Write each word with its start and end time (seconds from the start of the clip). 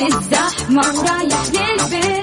الزحمة 0.00 0.82
ورايح 0.98 1.42
للبيت 1.54 2.13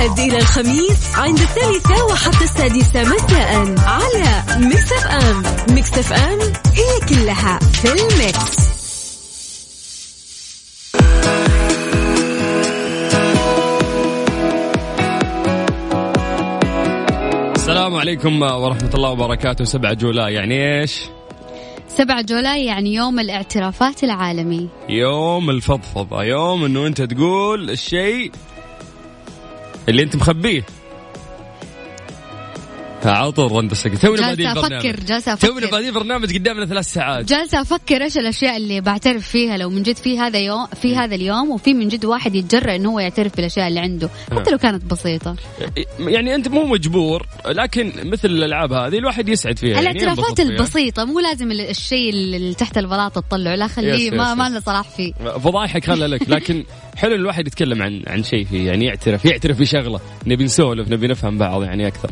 الأحد 0.00 0.18
إلى 0.18 0.38
الخميس 0.38 1.14
عند 1.14 1.38
الثالثة 1.38 2.04
وحتى 2.04 2.44
السادسة 2.44 3.02
مساء 3.02 3.74
على 3.78 4.42
ميكس 4.66 4.92
أف 4.92 5.06
أم 5.06 5.42
ميكس 5.74 5.98
أف 5.98 6.12
أم 6.12 6.38
هي 6.74 7.08
كلها 7.08 7.58
في 7.58 7.88
ال 7.92 8.08
mix. 8.08 8.70
السلام 17.56 17.94
عليكم 17.94 18.42
ورحمة 18.42 18.90
الله 18.94 19.10
وبركاته. 19.10 19.64
7 19.64 19.92
July 19.92 20.34
يعني 20.34 20.80
إيش؟ 20.80 21.00
7 21.88 22.22
July 22.22 22.64
يعني 22.64 22.94
يوم 22.94 23.20
الاعترافات 23.20 24.04
العالمي. 24.04 24.68
يوم 24.88 25.50
الفضفضة 25.50 26.22
يوم 26.24 26.64
إنه 26.64 26.86
أنت 26.86 27.02
تقول 27.02 27.70
الشيء 27.70 28.32
اللي 29.90 30.02
انت 30.02 30.16
مخبيه. 30.16 30.64
على 33.04 33.32
طول 33.32 33.52
رند 33.52 33.70
السكت 33.70 33.96
تونا 34.02 34.28
بادين 34.28 34.46
أفكر 34.46 34.96
جالسة 35.00 35.34
تونا 35.34 35.58
أفكر. 35.58 35.70
بادين 35.70 35.94
برنامج 35.94 36.34
قدامنا 36.34 36.66
ثلاث 36.66 36.92
ساعات. 36.92 37.24
جالسة 37.24 37.60
أفكر 37.60 38.02
إيش 38.02 38.18
الأشياء 38.18 38.56
اللي 38.56 38.80
بعترف 38.80 39.28
فيها 39.28 39.56
لو 39.56 39.70
من 39.70 39.82
جد 39.82 39.96
في 39.96 40.18
هذا 40.18 40.38
يوم 40.38 40.66
في 40.66 40.96
هذا 40.96 41.14
اليوم 41.14 41.50
وفي 41.50 41.74
من 41.74 41.88
جد 41.88 42.04
واحد 42.04 42.34
يتجرأ 42.34 42.76
إنه 42.76 42.90
هو 42.90 43.00
يعترف 43.00 43.36
بالأشياء 43.36 43.68
اللي 43.68 43.80
عنده. 43.80 44.08
حتى 44.32 44.50
لو 44.50 44.58
كانت 44.58 44.84
بسيطة. 44.84 45.36
يعني 45.98 46.34
أنت 46.34 46.48
مو 46.48 46.64
مجبور 46.66 47.26
لكن 47.46 47.92
مثل 48.04 48.28
الألعاب 48.28 48.72
هذه 48.72 48.98
الواحد 48.98 49.28
يسعد 49.28 49.58
فيها. 49.58 49.80
يعني 49.80 49.90
الاعترافات 49.90 50.38
ينبسط 50.38 50.40
فيها. 50.40 50.56
البسيطة 50.56 51.04
مو 51.04 51.20
لازم 51.20 51.50
ال- 51.50 51.60
الشيء 51.70 52.10
اللي 52.10 52.54
تحت 52.54 52.78
البلاطة 52.78 53.20
تطلعه. 53.20 53.54
لا 53.54 53.66
خليه 53.66 54.10
ما. 54.10 54.34
ما 54.34 54.48
لنا 54.48 54.60
صلاح 54.60 54.88
فيه. 54.88 55.12
فضايحك 55.12 55.84
خلها 55.84 56.08
لك 56.08 56.28
لكن 56.28 56.64
حلو 56.96 57.14
الواحد 57.14 57.46
يتكلم 57.46 57.82
عن 57.82 58.02
عن 58.06 58.22
شيء 58.22 58.44
فيه 58.44 58.66
يعني 58.66 58.84
يعترف 58.84 59.24
يعترف 59.24 59.60
بشغلة. 59.60 60.00
نبي 60.26 60.44
نسولف 60.44 60.88
نبي 60.88 61.06
نفهم 61.06 61.38
بعض 61.38 61.62
يعني 61.62 61.86
أكثر. 61.86 62.10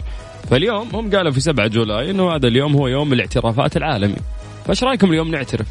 فاليوم 0.50 0.88
هم 0.92 1.10
قالوا 1.16 1.32
في 1.32 1.40
7 1.40 1.66
جولاي 1.66 2.10
إنه 2.10 2.30
هذا 2.34 2.48
اليوم 2.48 2.74
هو 2.76 2.88
يوم 2.88 3.12
الاعترافات 3.12 3.76
العالمي. 3.76 4.16
فايش 4.66 4.84
رأيكم 4.84 5.10
اليوم 5.10 5.30
نعترف؟ 5.30 5.66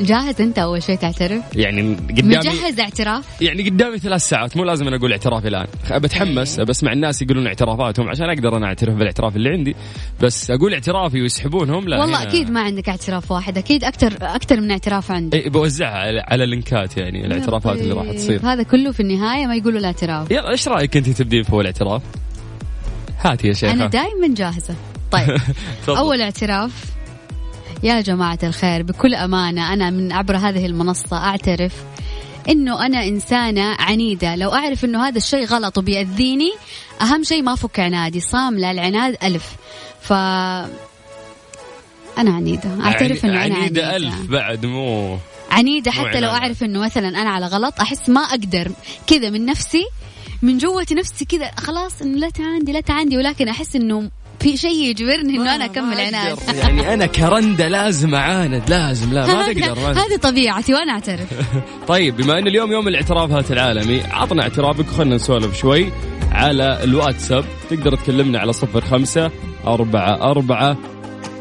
جاهز 0.00 0.40
أنت 0.40 0.58
أول 0.58 0.82
شيء 0.82 0.96
تعترف؟ 0.96 1.42
يعني 1.56 1.94
قدامي 1.94 2.36
مجهز 2.36 2.80
اعتراف؟ 2.80 3.42
يعني 3.42 3.68
قدامي 3.70 3.98
ثلاث 3.98 4.20
ساعات 4.28 4.56
مو 4.56 4.64
لازم 4.64 4.86
أنا 4.86 4.96
أقول 4.96 5.12
اعترافي 5.12 5.48
الآن. 5.48 5.66
بتحمس 5.90 6.60
بسمع 6.60 6.92
الناس 6.92 7.22
يقولون 7.22 7.46
اعترافاتهم 7.46 8.08
عشان 8.08 8.28
أقدر 8.30 8.56
أنا 8.56 8.66
أعترف 8.66 8.94
بالاعتراف 8.94 9.36
اللي 9.36 9.48
عندي. 9.50 9.76
بس 10.20 10.50
أقول 10.50 10.72
اعترافي 10.74 11.22
ويسحبونهم 11.22 11.88
لا 11.88 12.00
والله 12.00 12.18
هنا- 12.22 12.28
أكيد 12.28 12.50
ما 12.50 12.60
عندك 12.60 12.88
اعتراف 12.88 13.30
واحد 13.30 13.58
أكيد 13.58 13.84
أكثر 13.84 14.12
أكثر 14.22 14.60
من 14.60 14.70
اعتراف 14.70 15.10
عندك. 15.10 15.38
إيه 15.38 15.50
بوزعها 15.50 15.98
على, 15.98 16.20
على 16.20 16.46
لينكات 16.46 16.96
يعني 16.96 17.26
الاعترافات 17.26 17.78
اللي 17.80 17.94
راح 17.94 18.12
تصير. 18.12 18.40
هذا 18.44 18.62
كله 18.62 18.92
في 18.92 19.00
النهاية 19.00 19.46
ما 19.46 19.56
يقولوا 19.56 19.78
الاعتراف. 19.80 20.30
يلا 20.30 20.50
إيش 20.50 20.68
رأيك 20.68 20.96
أنت 20.96 21.08
تبدين 21.08 21.42
في 21.42 21.52
اول 21.52 21.66
هاتي 23.20 23.48
يا 23.48 23.52
شيخة. 23.52 23.72
أنا 23.72 23.86
دائما 23.86 24.34
جاهزة. 24.34 24.74
طيب. 25.10 25.38
أول 25.88 26.20
اعتراف. 26.20 26.72
يا 27.82 28.00
جماعة 28.00 28.38
الخير 28.42 28.82
بكل 28.82 29.14
أمانة 29.14 29.72
أنا 29.72 29.90
من 29.90 30.12
عبر 30.12 30.36
هذه 30.36 30.66
المنصة 30.66 31.16
أعترف 31.16 31.72
إنه 32.48 32.86
أنا 32.86 33.04
إنسانة 33.04 33.76
عنيدة. 33.78 34.36
لو 34.36 34.54
أعرف 34.54 34.84
إنه 34.84 35.08
هذا 35.08 35.18
الشيء 35.18 35.46
غلط 35.46 35.78
وبيأذيني 35.78 36.52
أهم 37.00 37.22
شيء 37.22 37.42
ما 37.42 37.52
أفك 37.52 37.80
عنادي. 37.80 38.20
صاملة 38.20 38.70
العناد 38.70 39.16
ألف. 39.22 39.56
ف 40.00 40.12
أنا 40.12 40.70
عنيدة. 42.18 42.84
أعترف 42.84 43.24
إنه 43.24 43.46
أنا 43.46 43.54
عنيدة 43.54 43.86
عنيدة. 43.86 43.96
ألف 43.96 44.30
بعد 44.30 44.66
مو 44.66 45.18
عنيدة 45.50 45.92
مو 45.92 46.04
حتى 46.04 46.20
لو 46.20 46.28
عناد. 46.28 46.42
أعرف 46.42 46.62
إنه 46.62 46.80
مثلا 46.80 47.08
أنا 47.08 47.30
على 47.30 47.46
غلط 47.46 47.80
أحس 47.80 48.08
ما 48.08 48.20
أقدر. 48.20 48.70
كذا 49.06 49.30
من 49.30 49.46
نفسي 49.46 49.84
من 50.42 50.58
جوة 50.58 50.86
نفسي 50.92 51.24
كذا 51.24 51.50
خلاص 51.56 52.02
إنه 52.02 52.18
لا 52.18 52.30
تعاندي 52.30 52.72
لا 52.72 52.80
تعاندي. 52.80 53.16
ولكن 53.16 53.48
أحس 53.48 53.76
إنه 53.76 54.10
في 54.40 54.56
شيء 54.56 54.90
يجبرني 54.90 55.36
إنه 55.36 55.54
أنا 55.54 55.64
أكمل 55.64 56.00
عناد 56.00 56.38
يعني 56.62 56.94
أنا 56.94 57.06
كرندة 57.06 57.68
لازم 57.68 58.14
أعاند 58.14 58.62
لازم 58.70 59.12
لا 59.12 59.26
ما 59.26 59.52
تقدر 59.52 59.74
ما 59.74 59.92
هذه 59.92 60.16
طبيعتي 60.16 60.74
وأنا 60.74 60.92
أعترف. 60.92 61.28
طيب 61.88 62.16
بما 62.16 62.38
أن 62.38 62.46
اليوم 62.46 62.72
يوم 62.72 62.88
الاعترافات 62.88 63.50
العالمي 63.50 64.00
عطنا 64.02 64.42
اعترافك 64.42 64.88
وخلنا 64.88 65.14
نسولف 65.14 65.58
شوي 65.58 65.92
على 66.32 66.84
الواتساب. 66.84 67.44
تقدر 67.70 67.96
تكلمنا 67.96 68.38
على 68.38 68.52
صفر 68.52 68.80
خمسة 68.80 69.30
أربعة 69.66 70.30
أربعة 70.30 70.76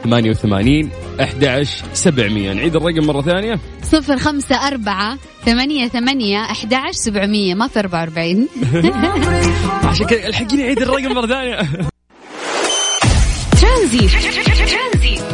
ثمانية 0.05 0.29
وثمانين 0.29 0.89
أحد 1.21 1.63
سبعمية. 1.93 2.53
نعيد 2.53 2.75
الرقم 2.75 3.07
مرة 3.07 3.21
ثانية. 3.21 3.59
صفر 3.83 4.17
خمسة 4.17 4.67
أربعة 4.67 5.17
ثمانية 5.45 5.88
ثمانية 5.88 6.41
أحد 6.41 6.73
عشر 6.73 6.91
سبعمية 6.91 7.53
ما 7.53 7.67
في 7.67 7.79
أربعة 7.79 7.99
وأربعين. 7.99 8.47
عشان 9.89 10.05
كذا 10.05 10.27
الحقيني 10.27 10.63
عيد 10.63 10.81
الرقم 10.81 11.13
مرة 11.13 11.27
ثانية. 11.27 11.57
ترانزيت. 13.61 14.11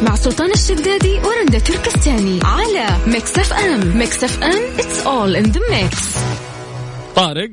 مع 0.02 0.14
سلطان 0.14 0.50
الشدادي 0.50 1.18
ورندا 1.18 1.58
تركستاني 1.58 2.40
على 2.44 2.86
ميكس 3.06 3.38
أف 3.38 3.52
أم. 3.52 3.98
ميكس 3.98 4.24
أف 4.24 4.42
أم 4.42 4.76
it's 4.76 5.06
all 5.06 5.44
in 5.44 5.52
the 5.52 5.60
mix. 5.70 6.18
طارق. 7.16 7.52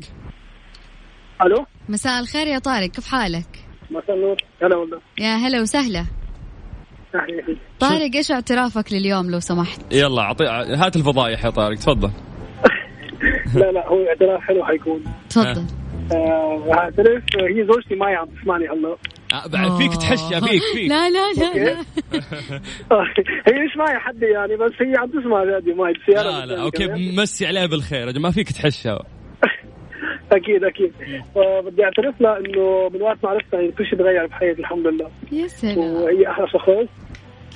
ألو؟ 1.41 1.65
مساء 1.89 2.19
الخير 2.19 2.47
يا 2.47 2.59
طارق 2.59 2.89
كيف 2.89 3.07
حالك؟ 3.07 3.59
مساء 3.91 4.15
النور. 4.15 4.37
هلا 4.61 4.77
والله. 4.77 4.99
يا 5.19 5.35
هلا 5.35 5.61
وسهلا. 5.61 6.18
طارق 7.79 8.15
إيش 8.15 8.31
اعترافك 8.31 8.93
لليوم 8.93 9.31
لو 9.31 9.39
سمحت؟ 9.39 9.93
يلا 9.93 10.21
عطي 10.21 10.45
هات 10.75 10.95
الفضايح 10.95 11.45
يا 11.45 11.49
طارق 11.49 11.77
تفضل. 11.77 12.11
لا 13.55 13.71
لا 13.71 13.87
هو 13.87 14.07
اعتراف 14.07 14.41
حلو 14.41 14.65
حيكون. 14.65 15.03
تفضل. 15.29 15.65
آه، 16.11 16.73
اعترف 16.73 17.23
هي 17.39 17.65
زوجتي 17.73 17.95
معي 17.95 18.15
عم 18.15 18.27
تسمعني 18.41 18.65
هلا. 18.67 18.97
آه، 19.33 19.47
بعد 19.47 19.77
فيك 19.77 19.95
تحشى 19.95 20.41
فيك 20.41 20.61
فيك. 20.73 20.89
لا 20.93 21.09
لا 21.09 21.33
لا, 21.37 21.63
لا. 21.63 21.75
هي 23.47 23.65
مش 23.65 23.77
معي 23.77 23.99
حد 23.99 24.21
يعني 24.21 24.55
بس 24.55 24.71
هي 24.81 24.97
عم 24.97 25.09
تسمع 25.09 25.43
راديو 25.43 25.75
معي 25.75 25.93
بالسياره 25.93 26.29
لا 26.29 26.45
لا 26.45 26.61
أوكي. 26.61 26.87
مسي 27.17 27.47
عليها 27.47 27.65
بالخير 27.65 28.19
ما 28.19 28.31
فيك 28.31 28.51
تحشى 28.51 28.95
أكيد 30.31 30.63
أكيد. 30.63 30.91
فبدي 31.35 31.83
أعترف 31.83 32.21
لها 32.21 32.37
إنه 32.37 32.89
من 32.93 33.01
وقت 33.01 33.17
ما 33.23 33.29
عرفتها 33.29 33.59
يعني 33.59 33.71
كل 33.71 33.85
شيء 33.85 33.99
تغير 33.99 34.27
بحياتي 34.27 34.59
الحمد 34.59 34.87
لله. 34.87 35.09
يا 35.31 35.47
سلام. 35.47 35.77
وهي 35.77 36.27
أحلى 36.27 36.47
شخص. 36.47 36.89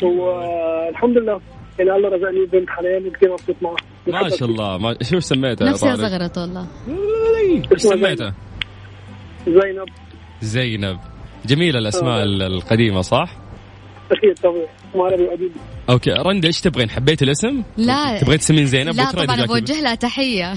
والحمد 0.03 1.17
لله. 1.17 1.41
يعني 1.79 1.91
الله 1.91 2.09
رزقني 2.09 2.45
بنت 2.45 2.69
حنان 2.69 3.07
وكثير 3.07 3.31
مبسوط 3.31 3.55
معها. 3.61 3.75
ما 4.07 4.29
شاء 4.29 4.49
الله. 4.49 4.77
ما 4.77 4.95
شو 5.01 5.19
سميتها 5.19 5.69
نفسي؟ 5.69 5.95
زغرت 5.95 6.37
والله. 6.37 6.67
إيش 7.71 7.81
سميتها؟ 7.81 8.33
زينب. 9.47 9.87
زينب. 10.41 10.99
جميلة 11.45 11.79
الأسماء 11.79 12.19
آه. 12.19 12.23
ال- 12.23 12.41
القديمة 12.41 13.01
صح؟ 13.01 13.37
أكيد 14.11 14.39
طبعا. 14.43 14.65
عربي 14.95 15.23
وقديم 15.23 15.51
أوكي. 15.89 16.11
رندا 16.11 16.47
إيش 16.47 16.61
تبغين 16.61 16.89
حبيت 16.89 17.23
الاسم؟ 17.23 17.63
لا. 17.77 18.17
تبغين 18.21 18.37
تسمين 18.39 18.65
زينب؟ 18.65 18.95
لا 18.95 19.11
طبعا 19.11 19.45
بوجه 19.45 19.81
لها 19.81 19.95
تحية. 19.95 20.53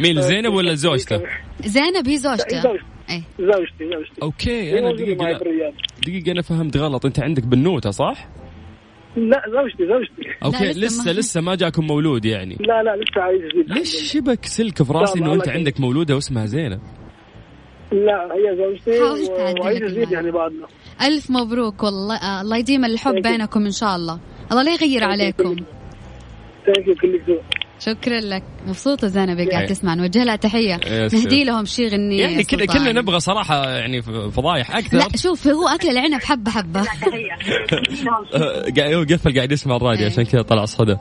مين 0.00 0.20
زينب 0.20 0.52
ولا 0.54 0.74
زوجته؟ 0.74 1.22
زينب 1.64 2.06
هي 2.08 2.12
هي 2.12 2.16
زوجته. 2.16 2.60
زوجتي 2.60 2.84
اي 3.10 3.22
زوجتي 3.38 3.84
زوجتي. 3.94 4.22
أوكي 4.22 4.50
هي 4.50 4.78
أنا 4.78 4.88
موجودة 4.88 5.14
معي 5.24 5.34
دقيقة 5.34 5.72
دقيقة 6.02 6.32
أنا 6.32 6.42
فهمت 6.42 6.76
غلط. 6.76 7.06
أنت 7.06 7.20
عندك 7.20 7.42
بنوتة 7.46 7.90
صح؟ 7.90 8.28
لا 9.16 9.42
زوجتي 9.52 9.86
زوجتي. 9.86 10.36
أوكي 10.44 10.64
لسه 10.64 10.80
لسه 10.80 11.04
ما- 11.12 11.18
لسه 11.18 11.40
ما 11.40 11.54
جاكم 11.54 11.86
مولود 11.86 12.24
يعني. 12.24 12.56
لا 12.60 12.82
لا 12.82 12.96
لسه 12.96 13.22
عايش 13.22 13.42
جديد 13.52 13.70
ليش 13.78 14.12
شبك 14.12 14.44
سلك 14.44 14.82
في 14.82 14.92
راسي 14.92 15.18
لا، 15.20 15.26
أنت 15.32 15.36
يخليك. 15.42 15.56
عندك 15.56 15.80
مولودة 15.80 16.14
واسمها 16.14 16.46
زينب؟ 16.46 16.80
لا 17.92 18.28
هي 18.34 18.56
زوجتي 18.56 19.00
حاولت 19.00 19.30
و- 19.30 19.36
أعدلك 19.38 19.60
وعايش 19.60 19.78
جديد 19.78 19.92
الموضوع. 19.92 20.12
يعني 20.12 20.30
بعدنا 20.30 20.66
ألف 21.02 21.30
مبروك 21.30 21.82
والله. 21.82 22.16
آه 22.16 22.40
الله 22.40 22.56
يديم 22.56 22.84
الحب. 22.84 23.14
بينكم 23.22 23.64
إن 23.64 23.70
شاء 23.70 23.96
الله. 23.96 24.20
الله 24.52 24.62
لا 24.62 24.72
يغير 24.72 25.04
عليكم. 25.04 25.56
thank 26.66 26.88
you 26.88 26.94
كلك 26.94 27.40
شكرا 27.80 28.20
لك 28.20 28.42
مبسوطة 28.66 29.08
زينب 29.08 29.38
قاعد 29.50 29.62
إيه. 29.62 29.66
تسمع 29.66 29.94
نوجه 29.94 30.24
لها 30.24 30.36
تحية 30.36 30.80
yes، 30.86 31.14
نهدي. 31.14 31.44
لهم 31.44 31.64
شي 31.64 31.88
غنية 31.88 32.20
يعني 32.22 32.44
كنا 32.44 32.60
سلطان. 32.66 32.78
كنا 32.78 32.92
نبغى 32.92 33.20
صراحة 33.20 33.70
يعني 33.70 34.02
فضايح 34.02 34.76
أكثر 34.76 34.96
لا 34.98 35.08
شوف 35.16 35.48
هو 35.48 35.68
أكل 35.68 35.88
العنب 35.88 36.22
حبة 36.22 36.50
حبة 36.50 36.80
قاعد 38.76 38.92
هو 38.92 39.02
قفل 39.02 39.36
قاعد 39.36 39.52
يسمع 39.52 39.76
الراديو 39.76 40.06
إيه. 40.06 40.12
عشان 40.12 40.24
كذا 40.24 40.42
طلع 40.42 40.64
صدى 40.64 40.96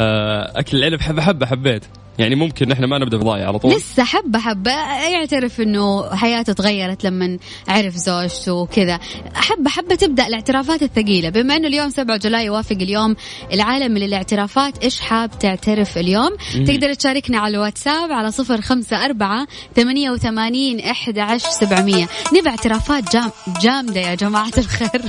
آه، 0.00 0.52
أكل 0.58 0.76
العنب 0.76 1.00
حبة 1.00 1.22
حبة 1.22 1.46
حبيت 1.46 1.84
يعني 2.20 2.34
ممكن 2.34 2.68
نحن 2.68 2.84
ما 2.84 2.98
نبدأ 2.98 3.18
فضايح 3.18 3.46
على 3.46 3.58
طول. 3.58 3.74
لسه 3.74 4.04
حبة 4.04 4.38
حبة. 4.38 4.70
يعترف 5.12 5.60
إنه 5.60 6.14
حياته 6.16 6.52
تغيرت 6.52 7.04
لما 7.04 7.38
عرف 7.68 7.94
زوجته 7.96 8.52
وكذا. 8.52 8.98
حبة 9.34 9.70
حبة 9.70 9.94
تبدأ 9.94 10.26
الاعترافات 10.26 10.82
الثقيلة. 10.82 11.28
بما 11.28 11.56
إنه 11.56 11.68
اليوم 11.68 11.90
7 11.90 12.16
جولاي 12.16 12.44
يوافق 12.44 12.76
اليوم 12.76 13.16
العالمي 13.52 14.00
للاعترافات 14.00 14.78
إيش 14.84 15.00
حاب 15.00 15.38
تعترف 15.38 15.98
اليوم؟ 15.98 16.30
تقدر 16.66 16.94
تشاركنا 16.94 17.38
على 17.38 17.56
الواتساب 17.56 18.12
على 18.12 18.30
صفر 18.30 18.60
خمسة 18.60 19.04
أربعة 19.04 19.46
ثمانية 19.76 20.10
وثمانين 20.10 20.80
أحد 20.80 21.18
عشر 21.18 21.50
سبعمية. 21.50 22.08
نبى 22.32 22.48
اعترافات 22.48 23.12
جام 23.12 23.30
جامدة 23.62 24.00
يا 24.00 24.14
جماعة 24.14 24.52
الخير. 24.58 25.02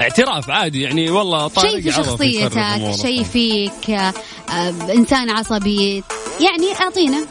اعتراف 0.00 0.50
عادي 0.50 0.80
يعني 0.82 1.10
والله 1.10 1.48
طارق 1.48 1.70
شيء 1.70 1.80
في 1.80 1.92
شخصيتك. 1.92 2.92
شيء 3.02 3.22
فيك 3.22 3.90
آه، 3.90 4.12
إنسان 4.94 5.30
عصبي. 5.30 6.02
يعني 6.40 6.53
أعطينا. 6.62 7.26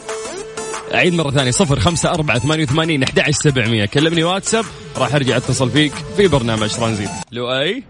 اعيد 0.93 1.13
مرة 1.13 1.31
ثانية 1.31 1.51
صفر 1.51 1.79
خمسة 1.79 2.09
أربعة 2.09 2.39
ثمانية 2.39 2.63
وثمانين 2.63 3.03
أحد 3.03 3.19
عشر 3.19 3.31
سبعمية 3.31 3.85
كلمني 3.85 4.23
واتساب 4.23 4.65
راح 4.97 5.15
أرجع 5.15 5.37
أتصل 5.37 5.69
فيك 5.69 5.91
في 5.93 6.27
برنامج 6.27 6.75
ترانزيت. 6.75 7.09
لؤي؟ 7.31 7.83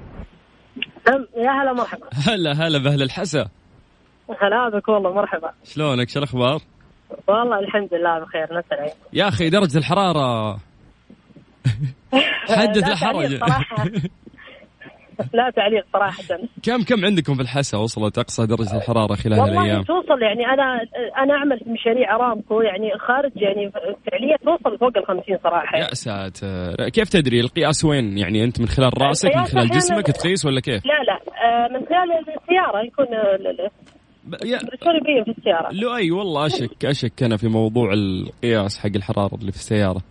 يا 1.37 1.51
هلا 1.51 1.73
مرحبا. 1.73 2.07
هلا 2.13 2.51
هلا 2.51 2.77
بأهل 2.77 3.01
الحسا. 3.01 3.47
هلا 4.41 4.69
بك 4.69 4.89
والله 4.89 5.13
مرحبا. 5.13 5.51
شلونك؟ 5.63 6.09
شو 6.09 6.19
الأخبار؟ 6.19 6.61
والله 7.27 7.59
الحمد 7.59 7.89
لله 7.93 8.19
بخير 8.19 8.43
نسأل 8.43 8.91
يا 9.13 9.27
أخي 9.27 9.49
درجة 9.49 9.77
الحرارة. 9.77 10.57
حدث 12.49 12.87
لا 12.87 12.95
حرج 12.95 13.39
لا 15.33 15.49
تعليق 15.55 15.85
صراحة. 15.93 16.23
كم 16.63 16.83
كم 16.83 17.05
عندكم 17.05 17.33
في 17.33 17.41
الحسا 17.41 17.77
وصلت 17.77 18.17
أقصى 18.17 18.45
درجة 18.45 18.77
الحرارة 18.77 19.15
خلال 19.15 19.39
والله 19.39 19.61
الأيام؟ 19.61 19.83
توصل 19.83 20.21
يعني 20.21 20.45
أنا 20.45 20.79
أنا 21.17 21.33
أعمل 21.33 21.59
في 21.59 21.69
مشاريع 21.69 22.15
ارامكو 22.15 22.61
يعني 22.61 22.91
خارج 22.99 23.31
يعني 23.35 23.71
فعليا 24.11 24.37
توصل 24.37 24.77
فوق 24.77 24.97
ال 24.97 25.05
50 25.05 25.37
صراحة. 25.43 25.77
يا 25.77 25.93
ساتر. 25.93 26.89
كيف 26.89 27.09
تدري 27.09 27.39
القياس 27.39 27.85
وين؟ 27.85 28.17
يعني 28.17 28.43
أنت 28.43 28.61
من 28.61 28.67
خلال 28.67 29.01
رأسك 29.01 29.35
من 29.35 29.43
خلال 29.43 29.69
جسمك 29.69 30.05
تقيس 30.05 30.45
ولا 30.45 30.61
كيف؟ 30.61 30.85
لا 30.85 31.03
لا. 31.03 31.13
آه، 31.13 31.67
من 31.67 31.85
خلال 31.85 32.11
السيارة 32.41 32.81
يكون 32.85 33.07
يا 34.45 34.59
في 35.23 35.31
السيارة. 35.37 35.69
لؤي 35.71 36.11
والله 36.11 36.45
أشك 36.45 36.85
أشك 36.85 37.23
أنا 37.23 37.37
في 37.37 37.47
موضوع 37.47 37.93
القياس 37.93 38.79
حق 38.79 38.89
الحرارة 38.95 39.35
اللي 39.35 39.51
في 39.51 39.57
السيارة؟ 39.57 40.01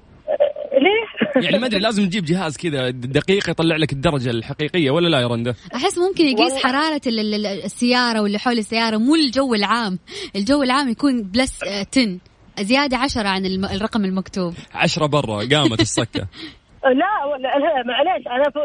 يعني 1.37 1.59
ما 1.59 1.67
أدري 1.67 1.81
لازم 1.81 2.05
تجيب 2.09 2.25
جهاز 2.25 2.57
كذا 2.57 2.91
دقيق 2.91 3.51
يطلع 3.51 3.77
لك 3.77 3.93
الدرجة 3.93 4.31
الحقيقية 4.31 4.91
ولا 4.91 5.09
لا 5.09 5.21
يا 5.21 5.27
رنده 5.27 5.55
أحس 5.75 5.99
ممكن 5.99 6.25
يقيس. 6.25 6.55
حرارة 6.65 7.01
ال- 7.07 7.19
ال- 7.21 7.35
ال- 7.47 7.65
السيارة 7.65 8.21
واللي 8.23 8.39
حول 8.39 8.59
السيارة 8.59 8.97
مو 8.97 9.15
الجو 9.15 9.55
العام. 9.55 9.99
الجو 10.37 10.63
العام 10.63 10.89
يكون 10.89 11.23
بلس 11.23 11.63
آه، 11.65 11.87
10 11.97 12.19
زيادة 12.61 12.97
10 12.97 13.29
عن 13.29 13.47
الرقم 13.47 14.05
المكتوب. 14.05 14.55
عشرة 14.75 15.07
برا 15.07 15.37
قامت 15.37 15.81
السكة. 15.81 16.27
لا 16.83 17.25
ولا 17.33 17.43
لا 17.49 17.83
معليش 17.87 18.27
أنا 18.27 18.51
في, 18.51 18.59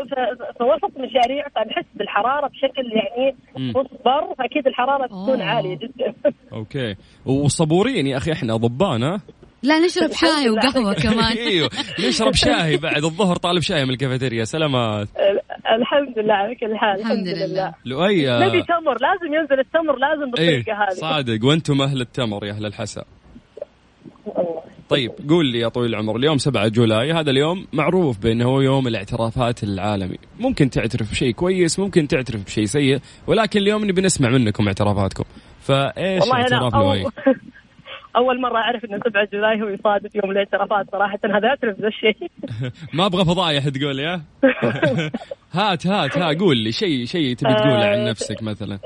وسط 0.63 0.97
مشاريع 0.97 1.47
فنحس 1.55 1.85
بالحرارة 1.95 2.47
بشكل 2.47 2.91
يعني. 2.95 3.35
مصبر 3.69 4.35
فأكيد 4.37 4.67
الحرارة 4.67 5.07
تكون. 5.07 5.41
عالية 5.41 5.75
جدا. 5.75 6.13
أوكي. 6.53 6.95
وصبورين 7.25 8.07
يا 8.07 8.17
أخي 8.17 8.31
إحنا 8.31 8.53
اضباء 8.55 8.97
ها؟ 8.97 9.21
لا 9.63 9.79
نشرب 9.79 10.11
شاي 10.11 10.49
وقهوة 10.49 10.93
كمان. 10.93 11.37
أيوه 11.47 11.69
نشرب 11.99 12.33
شاي 12.33 12.77
بعد 12.77 13.03
الظهر 13.03 13.35
طالب 13.35 13.61
شاي 13.61 13.85
من 13.85 13.89
الكافيتيريا. 13.89 14.43
سلامات. 14.43 15.07
الحمد 15.79 16.19
لله 16.19 16.33
على 16.33 16.55
كل 16.55 16.77
حال. 16.77 16.99
الحمد 16.99 17.27
لله. 17.27 17.73
لؤي 17.85 18.25
نبي 18.25 18.63
تمر 18.63 18.97
لازم 19.01 19.33
ينزل 19.33 19.59
التمر 19.59 19.95
لازم 19.95 20.23
إيه 20.37 20.61
بالطريقة 20.61 20.83
هذه. 20.83 20.93
صادق. 20.93 21.45
وأنتم 21.45 21.81
أهل 21.81 22.01
التمر 22.01 22.45
يا 22.45 22.51
أهل 22.51 22.65
الحسا. 22.65 23.03
طيب 24.89 25.11
قول 25.29 25.45
لي 25.45 25.59
يا 25.59 25.67
طويل 25.67 25.89
العمر 25.89 26.15
اليوم 26.15 26.37
7 26.37 26.67
جولاي 26.67 27.13
هذا 27.13 27.31
اليوم 27.31 27.67
معروف 27.73 28.19
بأنه 28.19 28.45
هو 28.45 28.61
يوم 28.61 28.87
الاعترافات 28.87 29.63
العالمي. 29.63 30.17
ممكن 30.39 30.69
تعترف 30.69 31.11
بشيء 31.11 31.31
كويس 31.31 31.79
ممكن 31.79 32.07
تعترف 32.07 32.45
بشيء 32.45 32.65
سيء 32.65 32.99
ولكن 33.27 33.59
اليوم 33.59 33.85
نبي 33.85 34.01
نسمع 34.01 34.29
منكم 34.29 34.67
اعترافاتكم. 34.67 35.23
فإيش 35.61 36.23
اعتراف 36.33 36.75
لؤي؟ 36.75 37.05
أول 38.15 38.41
مرة 38.41 38.57
أعرف 38.57 38.85
ان 38.85 38.99
7 39.05 39.27
جولاي 39.33 39.61
هو 39.61 39.67
يصادف 39.67 40.15
يوم 40.15 40.31
الاعترافات 40.31 40.85
صراحة. 40.91 41.19
هذا 41.23 41.47
اعترف 41.47 41.79
ذا 41.79 41.87
الشيء 41.87 42.31
ما 42.93 43.05
أبغى 43.05 43.25
فضايح 43.25 43.69
تقول 43.69 43.99
يا. 43.99 44.21
هات 45.53 45.87
هات 45.87 46.17
ها 46.17 46.33
قول 46.39 46.57
لي. 46.57 46.71
شيء 46.71 47.05
شيء 47.05 47.35
تبي 47.35 47.53
تقوله 47.53 47.85
عن 47.85 48.05
نفسك 48.05 48.43
مثلا. 48.43 48.79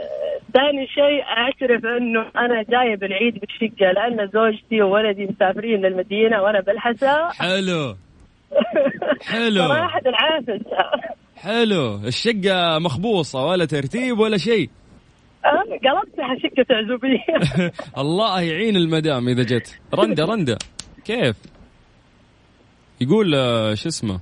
ثاني 0.54 0.88
شيء 0.88 1.24
أعترف 1.38 1.86
إنه 1.86 2.20
أنا 2.20 2.64
جاية 2.64 2.96
بالعيد 2.96 3.40
بالشقة 3.40 3.92
لأن 3.92 4.30
زوجتي 4.34 4.82
وولدي 4.82 5.26
مسافرين 5.26 5.82
للمدينه 5.82 6.42
وأنا 6.42 6.62
بالحسا. 6.62 7.30
حلو. 7.30 7.96
حلو. 9.32 9.68
صراحة 9.68 10.02
العافس 10.06 10.66
حلو. 11.36 11.96
الشقة 11.96 12.80
مخبوصة 12.80 13.46
ولا 13.46 13.66
ترتيب 13.66 14.20
ولا 14.20 14.38
شيء. 14.38 14.70
قلبتها 15.46 16.36
شقه 16.44 16.66
عزوبية. 16.76 17.72
الله 18.04 18.42
يعين 18.42 18.76
المدام 18.76 19.28
إذا 19.28 19.44
جت. 19.44 19.80
رندة 19.94 20.26
رندة. 20.26 20.58
كيف؟ 21.06 21.36
يقول 23.02 23.36
آه، 23.36 23.74
شو 23.76 23.90
اسمه؟ 23.90 24.20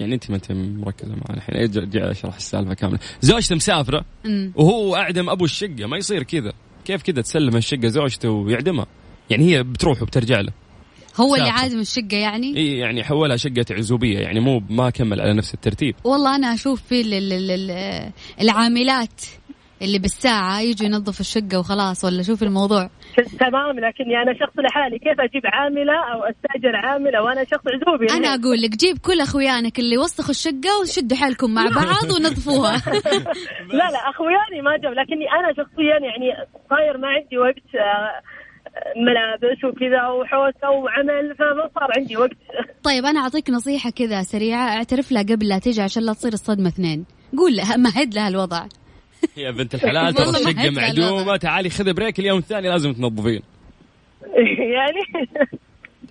يعني 0.00 0.14
أنت 0.14 0.30
ما 0.30 0.36
أنت 0.36 0.52
مركزة 0.52 1.08
معنا 1.10 1.36
الحين. 1.36 1.56
ارجع 1.56 1.80
ارجع 1.82 2.10
أشرح 2.10 2.36
السالفة 2.36 2.74
كاملة. 2.74 2.98
زوجته 3.20 3.56
مسافرة. 3.56 4.04
وهو 4.54 4.96
أعدم 4.96 5.30
أبو 5.30 5.44
الشقة. 5.44 5.86
ما 5.86 5.96
يصير 5.96 6.22
كذا. 6.22 6.52
كيف 6.84 7.02
كذا 7.02 7.22
تسلم 7.22 7.56
الشقة 7.56 7.88
زوجته 7.88 8.30
ويعدمها؟ 8.30 8.86
يعني 9.30 9.44
هي 9.56 9.62
بتروح 9.62 10.02
وبترجع 10.02 10.40
له. 10.40 10.52
هو 11.20 11.34
اللي 11.34 11.46
سافر. 11.46 11.58
عازم 11.62 11.80
الشقة 11.80 12.16
يعني؟ 12.16 12.56
اي 12.56 12.78
يعني 12.78 13.04
حولها 13.04 13.36
شقة 13.36 13.64
عزوبية. 13.70 14.18
يعني 14.18 14.40
مو 14.40 14.62
ما 14.70 14.90
كمل 14.90 15.20
على 15.20 15.32
نفس 15.34 15.54
الترتيب. 15.54 15.94
والله 16.04 16.36
أنا 16.36 16.54
أشوف 16.54 16.82
في 16.82 17.00
ال- 17.00 17.14
ال- 17.14 17.32
ال- 17.32 17.70
ال- 17.70 18.12
العاملات 18.40 19.22
اللي 19.84 19.98
بالساعة 19.98 20.60
يجوا 20.60 20.86
ينظفوا 20.86 21.20
الشقة 21.20 21.58
وخلاص 21.58 22.04
ولا 22.04 22.22
شوف 22.22 22.42
الموضوع؟ 22.42 22.90
تمام 23.40 23.78
لكني 23.80 24.22
أنا 24.22 24.34
شخص 24.40 24.58
لحالي 24.58 24.98
كيف 24.98 25.20
أجيب 25.20 25.42
عاملة 25.44 25.92
أو 26.12 26.24
أستأجر 26.24 26.76
عاملة 26.76 27.22
وأنا 27.22 27.44
شخص 27.44 27.62
عزوبي. 27.68 28.06
أنا 28.12 28.28
أقول 28.34 28.62
لك 28.62 28.70
جيب 28.70 28.98
كل 28.98 29.20
أخويانك 29.20 29.78
اللي 29.78 29.98
وسخوا 29.98 30.30
الشقة 30.30 30.80
وشدوا 30.82 31.16
حيلكم 31.16 31.54
مع 31.54 31.64
بعض 31.84 32.10
ونظفوها. 32.16 32.76
لا 33.78 33.86
لا 33.94 33.98
أخوياني 34.10 34.62
ما 34.62 34.76
جاب 34.76 34.92
لكني 34.92 35.26
أنا 35.38 35.48
شخصيا 35.56 35.98
يعني 36.08 36.48
صاير 36.70 36.98
ما 36.98 37.08
عندي 37.08 37.38
وقت 37.38 37.68
آه، 37.74 38.20
ملابس 38.96 39.64
وكذا 39.64 40.06
وحوسة 40.08 40.70
وعمل 40.70 41.34
فما 41.38 41.70
صار 41.74 41.88
عندي 41.98 42.16
وقت. 42.16 42.36
طيب 42.88 43.04
أنا 43.04 43.20
أعطيك 43.20 43.50
نصيحة 43.50 43.90
كذا 43.90 44.22
سريعة 44.22 44.68
أعترف 44.76 45.12
لها 45.12 45.22
قبل 45.22 45.48
لا 45.48 45.58
تيجي 45.58 45.82
عشان 45.82 46.02
لا 46.02 46.12
تصير 46.12 46.32
الصدمة 46.32 46.68
اثنين. 46.68 47.04
قول 47.38 47.56
لها 47.56 47.76
مهد 47.76 48.14
لها 48.14 48.28
الوضع. 48.28 48.66
يا 49.36 49.50
بنت 49.50 49.74
الحلال 49.74 50.14
ترى 50.14 50.28
الشقة. 50.28 50.70
معدومة 50.70 51.36
تعالي 51.36 51.70
خذي 51.70 51.92
بريك 51.92 52.18
اليوم 52.18 52.38
الثاني 52.38 52.68
لازم 52.68 52.92
تنظفين. 52.92 53.42
يعني؟ 54.76 55.28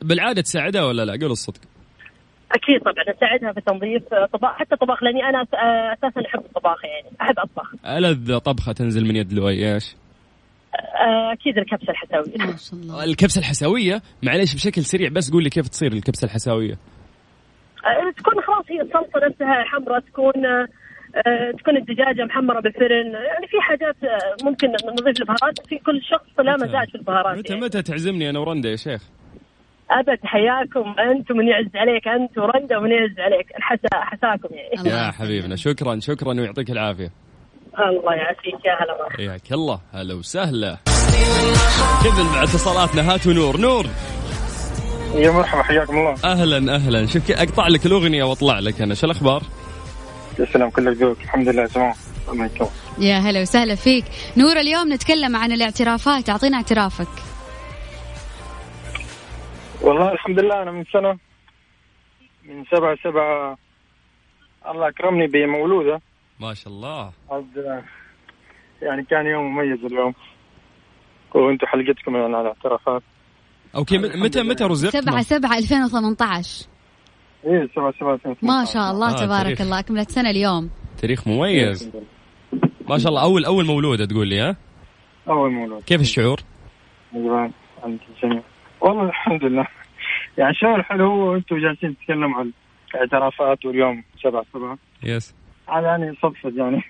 بالعادة 0.01 0.41
تساعدها 0.41 0.83
ولا 0.83 1.05
لا؟ 1.05 1.17
قول 1.21 1.31
الصدق. 1.31 1.61
أكيد 2.51 2.79
طبعا 2.81 3.15
أساعدها 3.17 3.51
في 3.53 3.61
تنظيف 3.61 4.03
طباخ 4.33 4.51
حتى 4.55 4.75
طباخ 4.75 5.03
لأني 5.03 5.23
أنا 5.23 5.41
أساسا 5.93 6.21
أحب 6.27 6.39
الطباخ 6.39 6.85
يعني 6.85 7.15
أحب 7.21 7.35
أطبخ. 7.39 7.73
ألذ 7.85 8.37
طبخة 8.37 8.71
تنزل 8.71 9.05
من 9.05 9.15
يد 9.15 9.33
لؤي 9.33 9.73
إيش؟ 9.73 9.95
آه، 10.75 11.33
أكيد 11.33 11.57
الكبسة 11.57 11.91
الحساويه 11.91 12.37
ما 12.37 12.55
شاء 12.57 12.79
الله. 12.79 13.03
الكبسة 13.03 13.39
الحساويه 13.39 14.01
معليش 14.23 14.55
بشكل 14.55 14.83
سريع 14.83 15.09
بس 15.09 15.31
قول 15.31 15.43
لي 15.43 15.49
كيف 15.49 15.67
تصير 15.67 15.93
الكبسة 15.93 16.25
الحساويه 16.25 16.73
آه، 16.73 18.11
تكون 18.17 18.33
خلاص 18.43 18.65
هي 18.69 18.81
الصلصة 18.81 19.27
نفسها 19.29 19.63
حمراء 19.63 19.99
تكون 19.99 20.45
آه، 20.45 20.67
تكون 21.57 21.77
الدجاجة 21.77 22.25
محمرة 22.25 22.61
بالفرن. 22.61 23.11
يعني 23.13 23.47
في 23.47 23.61
حاجات 23.61 23.95
آه، 24.03 24.45
ممكن 24.45 24.67
نضيف 24.67 25.19
البهارات 25.21 25.67
في 25.67 25.77
كل 25.77 26.01
شخص 26.11 26.39
له 26.39 26.53
مزاج 26.53 26.89
في 26.89 26.95
البهارات 26.95 27.37
متى 27.37 27.53
يعني. 27.53 27.65
متى 27.65 27.81
تعزمني 27.81 28.29
أنا 28.29 28.39
ورندا 28.39 28.69
يا 28.69 28.75
شيخ؟ 28.75 29.01
ابد 29.91 30.19
حياكم 30.23 30.95
انت 30.99 31.31
ومن 31.31 31.47
يعز 31.47 31.75
عليك. 31.75 32.07
أنت 32.07 32.37
ورندا 32.37 32.77
ومن 32.77 32.91
يعز 32.91 33.19
عليك. 33.19 33.55
الحسا 33.57 33.89
حساكم 33.93 34.55
يعني. 34.55 34.89
يا 34.89 35.11
حبيبنا. 35.11 35.55
شكرا 35.55 35.99
شكرا 35.99 36.33
ويعطيك 36.41 36.71
العافية. 36.71 37.09
الله 37.79 38.13
يعافيك. 38.13 38.65
يا 38.65 38.73
هلا 38.83 38.97
مرحبا 39.03 39.17
حياك 39.17 39.51
الله. 39.51 39.79
هلا 39.93 40.13
وسهلا. 40.13 40.77
كذا 42.03 42.23
مع 42.23 42.43
اتصالاتنا؟ 42.43 43.13
هاتوا 43.13 43.33
نور. 43.33 43.57
نور. 43.57 43.85
يا 45.15 45.31
مرحبا 45.31 45.63
حياكم 45.63 45.97
الله. 45.97 46.15
أهلا 46.23 46.75
أهلا. 46.75 47.05
شوف 47.05 47.31
أقطع 47.31 47.67
لك 47.67 47.85
الأغنية 47.85 48.23
وأطلع 48.23 48.59
لك 48.59 48.81
أنا. 48.81 48.93
شو 48.93 49.05
الأخبار؟ 49.05 49.41
تسلم 50.37 50.69
كلك 50.69 50.97
ذوق. 50.97 51.17
الحمد 51.21 51.49
لله 51.49 51.65
تمام. 51.65 51.93
يا 52.99 53.17
هلا 53.17 53.41
وسهلا 53.41 53.75
فيك. 53.75 54.05
نور 54.37 54.57
اليوم 54.59 54.93
نتكلم 54.93 55.35
عن 55.35 55.51
الاعترافات. 55.51 56.29
أعطينا 56.29 56.57
اعترافك. 56.57 57.07
والله 59.81 60.11
الحمد 60.11 60.39
لله 60.39 60.61
أنا 60.61 60.71
من 60.71 60.83
سنة 60.93 61.17
من 62.45 62.63
سبعة 62.71 62.97
سبعة 63.03 63.57
الله 64.69 64.87
اكرمني 64.89 65.27
بمولودة. 65.27 66.01
ما 66.39 66.53
شاء 66.53 66.73
الله. 66.73 67.11
يعني 68.81 69.03
كان 69.03 69.25
يوم 69.25 69.43
مميز 69.43 69.85
اليوم. 69.85 70.13
وأنتم 71.35 71.67
حلقتكم 71.67 72.15
عن 72.15 72.35
الاعترافات. 72.35 73.03
أوكي 73.75 73.97
م- 73.97 74.23
متى 74.23 74.43
متى 74.43 74.63
رزقت؟ 74.63 74.97
7 74.97 75.21
7 75.21 75.57
2018 75.57 76.65
إيه 77.45 77.69
سبعة 77.75 77.93
سبعة 77.99 78.19
ما 78.41 78.65
شاء 78.65 78.91
الله 78.91 79.09
آه، 79.09 79.25
تبارك 79.25 79.43
تاريخ. 79.43 79.61
الله 79.61 79.79
أكملت 79.79 80.09
سنة 80.11 80.29
اليوم. 80.29 80.69
تاريخ 80.97 81.27
مميز. 81.27 81.91
ما 82.89 82.97
شاء 82.97 83.09
الله 83.09 83.21
اول 83.23 83.45
أول 83.45 83.65
مولوده 83.65 84.05
تقول 84.05 84.27
لي 84.27 84.41
ها؟ 84.41 84.55
أول 85.29 85.51
مولود. 85.51 85.83
كيف 85.83 86.01
الشعور؟ 86.01 86.39
أيوة، 87.15 87.39
عند 87.83 87.99
الجميع. 88.15 88.43
والله 88.81 89.03
الحمد 89.09 89.43
لله. 89.43 89.67
يعني 90.37 90.53
شعور 90.53 90.83
حلو 90.83 91.31
وأنتم 91.31 91.55
جالسين 91.57 91.97
تتكلموا 91.97 92.39
عن 92.39 92.51
الاعترافات 92.95 93.65
واليوم 93.65 94.03
سبعة 94.23 94.45
سبعة. 94.53 94.77
يس. 95.03 95.35
هذا 95.69 95.87
يعني 95.87 96.13
صدفة 96.21 96.51
يعني. 96.63 96.81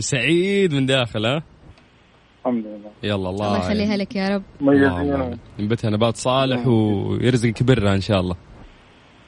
سعيد 0.00 0.74
من 0.74 0.86
داخل 0.86 1.26
ها؟ 1.26 1.42
الحمد 2.40 2.64
لله. 2.66 2.90
يلا 3.02 3.14
الله 3.30 3.30
الله 3.46 3.58
يخليها 3.58 3.96
لك 3.96 4.16
يا 4.16 4.28
رب. 4.28 4.42
ينبتها 5.58 5.90
نبات 5.90 6.16
صالح 6.16 6.66
ويرزقك 6.66 7.62
برا 7.62 7.94
إن 7.94 8.00
شاء 8.00 8.20
الله. 8.20 8.36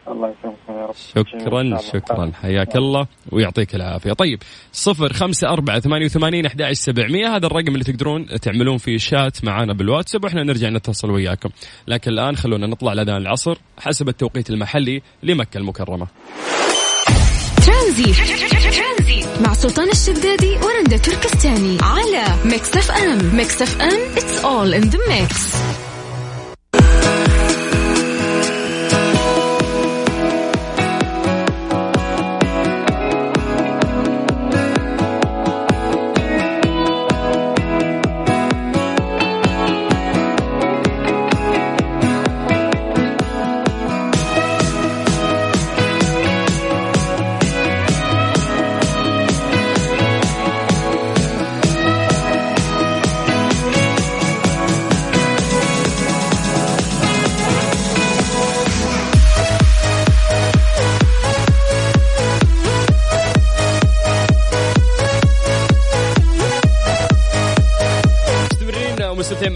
الله 0.09 0.35
يسلمكم 0.39 0.73
يا 0.81 0.87
رب. 0.87 0.95
شكرا 0.95 1.79
شكرا. 1.79 2.33
حياك 2.43 2.77
الله 2.77 3.07
ويعطيك 3.33 3.75
العافية. 3.75 4.13
طيب 4.13 4.43
صفر 4.73 5.13
خمسة 5.13 5.49
أربعة 5.49 5.81
ثمانية 5.81 6.05
وثمانين 6.05 6.47
أحد 6.47 6.73
سبعمية. 6.73 7.37
هذا 7.37 7.47
الرقم 7.47 7.69
اللي 7.69 7.85
تقدرون 7.85 8.27
تعملون 8.27 8.79
فيه 8.79 8.99
شات 8.99 9.45
معنا 9.45 9.73
بالواتساب 9.73 10.25
وإحنا 10.25 10.43
نرجع 10.43 10.69
نتصل 10.69 11.11
وياكم. 11.11 11.49
لكن 11.89 12.11
الآن 12.11 12.37
خلونا 12.37 12.67
نطلع 12.67 12.93
لأذان 12.93 13.17
العصر 13.17 13.57
حسب 13.79 14.09
التوقيت 14.09 14.51
المحلي 14.51 15.03
لمكة 15.23 15.59
المكرمة. 15.59 16.07
ترانزيت. 17.67 18.17
مع 19.41 19.53
سلطان 19.53 19.91
الشدادي 19.91 20.57
ورندا 20.57 20.97
تركستاني 20.97 21.79
على 21.83 22.25
ميكس 22.45 22.77
أف 22.77 22.91
أم. 22.91 23.37
ميكس 23.37 23.63
أف 23.63 23.81
أم 23.81 24.15
it's 24.15 24.45
all 24.45 24.83
in 24.83 24.91
the 24.91 24.99
mix. 24.99 25.84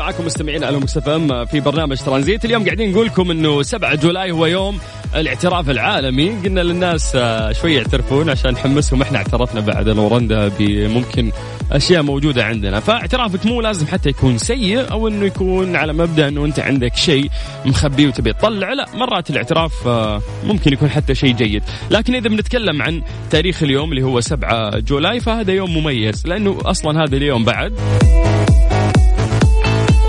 معاكم 0.08 0.26
مستمعين 0.26 0.64
على 0.64 0.76
مكسف 0.76 1.08
في 1.50 1.60
برنامج 1.60 1.96
ترانزيت. 1.96 2.44
اليوم 2.44 2.64
قاعدين 2.64 2.92
نقول 2.92 3.06
لكم 3.06 3.30
إنه 3.30 3.62
7 3.62 3.94
July 3.94 4.30
هو 4.30 4.46
يوم 4.46 4.78
الاعتراف 5.14 5.70
العالمي. 5.70 6.30
قلنا 6.30 6.60
للناس 6.60 7.12
آه، 7.16 7.52
شوي 7.52 7.74
يعترفون 7.74 8.30
عشان 8.30 8.50
نحمسهم. 8.50 9.02
إحنا 9.02 9.18
اعترفنا 9.18 9.60
بعد 9.60 9.88
أنا 9.88 10.00
ورندا 10.00 10.48
بممكن 10.58 11.32
أشياء 11.72 12.02
موجودة 12.02 12.44
عندنا. 12.44 12.80
فاعترافك 12.80 13.46
مو 13.46 13.60
لازم 13.60 13.86
حتى 13.86 14.08
يكون 14.08 14.38
سيء 14.38 14.90
أو 14.90 15.08
إنه 15.08 15.26
يكون 15.26 15.76
على 15.76 15.92
مبدأ 15.92 16.28
إنه 16.28 16.44
أنت 16.44 16.60
عندك 16.60 16.96
شيء 16.96 17.30
مخبيه 17.66 18.06
وتبي 18.06 18.32
تطلع. 18.32 18.72
لا 18.72 18.86
مرات 18.94 19.30
الاعتراف 19.30 19.86
آه، 19.86 20.22
ممكن 20.44 20.72
يكون 20.72 20.90
حتى 20.90 21.14
شيء 21.14 21.34
جيد. 21.34 21.62
لكن 21.90 22.14
إذا 22.14 22.28
بنتكلم 22.28 22.82
عن 22.82 23.02
تاريخ 23.30 23.62
اليوم 23.62 23.90
اللي 23.90 24.02
هو 24.02 24.20
7 24.20 24.78
July 24.78 25.20
فهذا 25.20 25.52
يوم 25.52 25.76
مميز. 25.76 26.26
لأنه 26.26 26.58
أصلا 26.64 27.04
هذا 27.04 27.16
اليوم 27.16 27.44
بعد. 27.44 27.72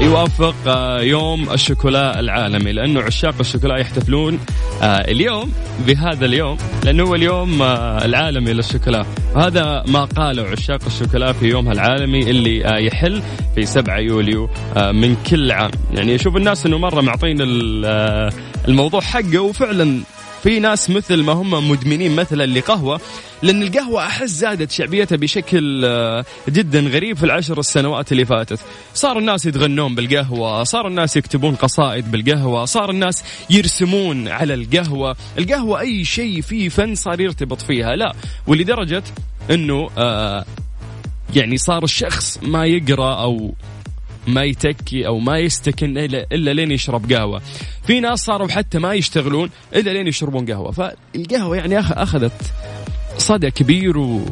يوافق 0.01 0.55
آه، 0.67 1.01
يوم 1.01 1.49
الشوكولا 1.49 2.19
العالمي 2.19 2.71
لأنه 2.71 3.01
عشاق 3.01 3.35
الشوكولا 3.39 3.77
يحتفلون 3.77 4.39
آه، 4.81 4.85
اليوم 4.85 5.51
بهذا 5.87 6.25
اليوم 6.25 6.57
لأنه 6.85 7.03
هو 7.03 7.15
اليوم 7.15 7.61
آه، 7.61 8.05
العالمي 8.05 8.53
للشوكولا. 8.53 9.05
وهذا 9.35 9.83
ما 9.87 10.05
قاله 10.05 10.43
عشاق 10.43 10.79
الشوكولا 10.87 11.33
في 11.33 11.45
يومها 11.45 11.73
العالمي 11.73 12.19
اللي 12.31 12.85
يحل 12.85 13.21
في 13.55 13.65
7 13.65 13.97
يوليو 13.97 14.49
من 14.91 15.15
كل 15.29 15.51
عام. 15.51 15.71
يعني 15.93 16.15
أشوف 16.15 16.35
الناس 16.35 16.65
إنه 16.65 16.77
مرة 16.77 17.01
معطين 17.01 17.37
ال- 17.41 18.31
الموضوع 18.67 19.01
حقه 19.01 19.39
وفعلا 19.39 19.99
في 20.43 20.59
ناس 20.59 20.89
مثل 20.89 21.23
ما 21.23 21.33
هم 21.33 21.69
مدمنين 21.69 22.15
مثلا 22.15 22.45
لقهوة 22.45 23.01
لأن 23.41 23.63
القهوة 23.63 24.05
أحس 24.05 24.29
زادت 24.29 24.71
شعبيتها 24.71 25.15
بشكل 25.15 25.85
آه، 25.85 26.25
جدا 26.49 26.79
غريب 26.79 27.17
في 27.17 27.23
العشر 27.23 27.59
السنوات 27.59 28.11
اللي 28.11 28.25
فاتت. 28.25 28.59
صار 28.93 29.17
الناس 29.17 29.45
يتغنون 29.45 29.95
بالقهوة 29.95 30.63
صار 30.63 30.87
الناس 30.87 31.17
يكتبون 31.17 31.55
قصائد 31.55 32.11
بالقهوة 32.11 32.65
صار 32.65 32.89
الناس 32.89 33.23
يرسمون 33.49 34.27
على 34.27 34.53
القهوة. 34.53 35.15
القهوة 35.37 35.79
أي 35.79 36.05
شيء 36.05 36.41
فيه 36.41 36.69
فن 36.69 36.95
صار 36.95 37.21
يرتبط 37.21 37.61
فيها 37.61 37.95
لا. 37.95 38.13
ولدرجة 38.47 39.03
أنه 39.51 39.89
آه 39.97 40.45
يعني 41.35 41.57
صار 41.57 41.83
الشخص 41.83 42.39
ما 42.41 42.65
يقرأ 42.65 43.21
أو 43.21 43.53
ما 44.33 44.43
يتكي 44.43 45.07
أو 45.07 45.19
ما 45.19 45.39
يستكن 45.39 45.97
الا 45.97 46.25
إلا 46.31 46.53
لين 46.53 46.71
يشرب 46.71 47.11
قهوة. 47.13 47.41
في 47.87 47.99
ناس 47.99 48.19
صاروا 48.19 48.47
حتى 48.47 48.79
ما 48.79 48.93
يشتغلون 48.93 49.49
إلا 49.75 49.91
لين 49.91 50.07
يشربون 50.07 50.45
قهوة، 50.45 50.71
فالقهوة 50.71 51.57
يعني 51.57 51.79
أخذت 51.79 52.53
صدى 53.17 53.51
كبير 53.51 53.97
و 53.97 54.25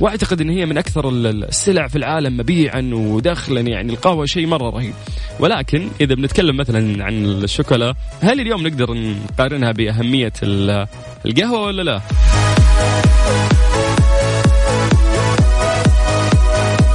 وأعتقد 0.00 0.40
إن 0.40 0.50
هي 0.50 0.66
من 0.66 0.78
أكثر 0.78 1.08
ال- 1.08 1.26
ال- 1.26 1.44
السلع 1.44 1.88
في 1.88 1.96
العالم 1.96 2.36
مبيعا 2.36 2.90
ودخلا 2.94 3.60
يعني 3.60 3.92
القهوة 3.92 4.26
شيء 4.26 4.46
مرة 4.46 4.70
رهيب. 4.70 4.94
ولكن 5.40 5.88
إذا 6.00 6.14
بنتكلم 6.14 6.56
مثلا 6.56 7.04
عن 7.04 7.24
الشوكولا، 7.24 7.94
هل 8.20 8.40
اليوم 8.40 8.66
نقدر 8.66 8.94
نقارنها 8.94 9.72
بأهمية 9.72 10.32
ال- 10.42 10.86
القهوة 11.26 11.62
ولا 11.62 11.82
لا؟ 11.82 12.00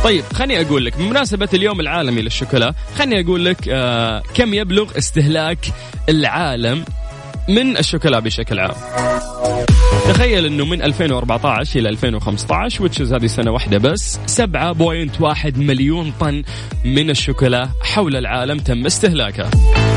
طيب 0.03 0.23
خليني 0.33 0.61
أقول 0.61 0.85
لك 0.85 0.97
بمناسبة 0.97 1.49
اليوم 1.53 1.79
العالمي 1.79 2.21
للشوكولا 2.21 2.73
خليني 2.97 3.21
أقول 3.25 3.45
لك 3.45 3.57
آه 3.69 4.23
كم 4.33 4.53
يبلغ 4.53 4.97
استهلاك 4.97 5.59
العالم 6.09 6.85
من 7.49 7.77
الشوكولا 7.77 8.19
بشكل 8.19 8.59
عام 8.59 8.71
تخيل 10.09 10.45
إنه 10.45 10.65
من 10.65 10.81
2014 10.81 11.79
إلى 11.79 11.89
2015 11.89 12.83
وتشز 12.83 13.13
هذه 13.13 13.25
سنة 13.25 13.51
واحدة 13.51 13.77
بس 13.77 14.19
7.1 14.41 15.57
مليون 15.57 16.13
طن 16.19 16.43
من 16.85 17.09
الشوكولا 17.09 17.69
حول 17.81 18.15
العالم 18.15 18.57
تم 18.59 18.85
استهلاكها. 18.85 19.51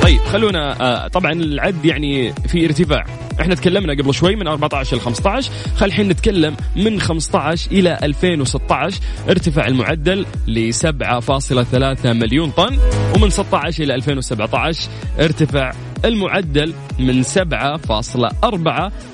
طيب 0.04 0.20
خلونا 0.20 0.80
آه 0.80 1.08
طبعا 1.08 1.32
العد 1.32 1.84
يعني 1.84 2.32
في 2.48 2.64
ارتفاع. 2.64 3.04
إحنا 3.40 3.54
تكلمنا 3.54 3.92
قبل 3.92 4.14
شوي 4.14 4.36
من 4.36 4.46
14 4.46 4.96
ل 4.96 5.00
15 5.00 5.50
خل 5.76 5.86
الحين 5.86 6.08
نتكلم 6.08 6.56
من 6.76 7.00
15 7.00 7.70
إلى 7.70 7.98
2016 8.02 9.00
ارتفع 9.28 9.66
المعدل 9.66 10.26
ل 10.46 10.72
7.3 10.74 12.06
مليون 12.06 12.50
طن 12.50 12.78
ومن 13.14 13.30
16 13.30 13.84
إلى 13.84 13.94
2017 13.94 14.88
ارتفع 15.20 15.72
المعدل 16.04 16.74
من 16.98 17.22
7.4 17.22 17.28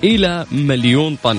إلى 0.04 0.47
مليون 0.52 1.16
طن. 1.23 1.38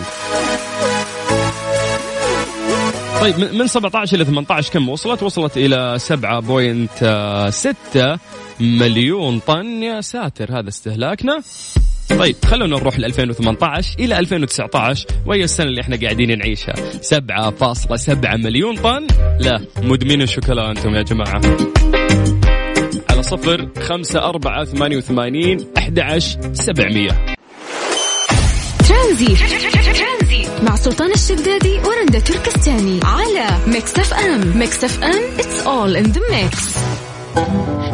طيب 3.21 3.39
من 3.39 3.57
من 3.57 3.67
17 3.67 4.15
إلى 4.15 4.25
18 4.25 4.73
كم 4.73 4.89
وصلت؟ 4.89 5.23
وصلت 5.23 5.57
إلى 5.57 5.97
7.6 5.99 8.19
مليون 8.61 9.39
طن. 9.39 9.83
يا 9.83 10.01
ساتر 10.01 10.59
هذا 10.59 10.69
استهلاكنا. 10.69 11.41
طيب 12.19 12.35
خلونا 12.45 12.77
نروح 12.77 12.99
ل 12.99 13.05
2018 13.05 13.99
إلى 13.99 14.19
2019 14.19 15.07
وهي 15.25 15.43
السنة 15.43 15.67
اللي 15.67 15.81
إحنا 15.81 15.95
قاعدين 16.01 16.37
نعيشها. 16.37 16.73
7.7 17.01 18.37
مليون 18.37 18.75
طن. 18.75 19.07
لا 19.39 19.61
مدمنين 19.77 20.21
الشوكولا 20.21 20.71
أنتم 20.71 20.95
يا 20.95 21.01
جماعة. 21.01 21.41
على 23.09 23.23
صفر 23.23 23.69
خمسة 23.79 24.19
أربعة 24.19 24.65
ثمانية 24.65 24.97
وثمانين 24.97 25.67
أحد 25.77 25.99
عشر 25.99 26.53
سبعمية. 26.53 27.25
ترانزيت. 28.89 29.39
مع 30.63 30.75
سلطان 30.75 31.11
الشدادي 31.11 31.79
ورندا 31.79 32.19
تركستاني. 32.19 32.99
على 33.03 33.57
ميكس 33.67 33.99
أف 33.99 34.13
أم. 34.13 34.57
ميكس 34.57 34.83
أف 34.83 35.03
أم 35.03 35.37
it's 35.37 35.65
all 35.65 36.03
in 36.03 36.13
the 36.13 36.21
mix. 36.31 36.77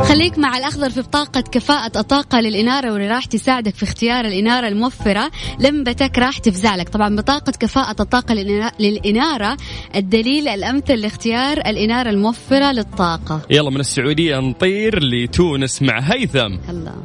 خليك 0.04 0.40
مع 0.40 0.58
الأخضر 0.58 0.90
في 0.90 1.02
بطاقة 1.02 1.42
كفاءة 1.42 2.00
الطاقة 2.00 2.40
للإنارة 2.42 2.92
واللي 2.92 3.08
راح 3.08 3.26
تساعدك 3.26 3.76
في 3.76 3.84
اختيار 3.84 4.26
الإنارة 4.26 4.68
الموفرة. 4.68 5.32
لمبتك 5.60 6.20
راح 6.20 6.38
تفزع 6.38 6.76
لك 6.76 6.90
طبعا 6.90 7.16
بطاقة 7.16 7.52
كفاءة 7.60 7.96
الطاقة 8.02 8.36
للإنا- 8.36 8.74
للإنارة 8.82 9.58
الدليل 9.96 10.48
الأمثل 10.48 10.94
لاختيار 10.96 11.58
الإنارة 11.58 12.10
الموفرة 12.10 12.72
للطاقة. 12.72 13.42
يلا 13.50 13.70
من 13.70 13.80
السعودية 13.80 14.38
نطير 14.40 15.00
لتونس 15.04 15.82
مع 15.82 16.00
هيثم. 16.00 16.58
الله. 16.70 16.96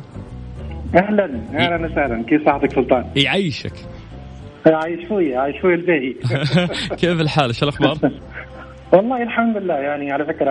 أهلا. 0.95 1.25
أهلا 1.55 1.87
وسهلا. 1.87 2.25
كيف 2.29 2.47
صحتك 2.47 2.73
سلطان؟ 2.75 3.05
يعيشك. 3.17 3.73
عايش 4.67 5.09
خوي. 5.09 5.37
عايش 5.37 5.57
خوي 5.63 5.75
الباهي. 5.75 6.15
كيف 7.01 7.21
الحال؟ 7.21 7.47
إيش 7.49 7.63
الأخبار؟ 7.63 7.99
والله 8.93 9.23
الحمد 9.23 9.57
لله. 9.57 9.75
يعني 9.75 10.13
على 10.13 10.25
فكرة 10.25 10.51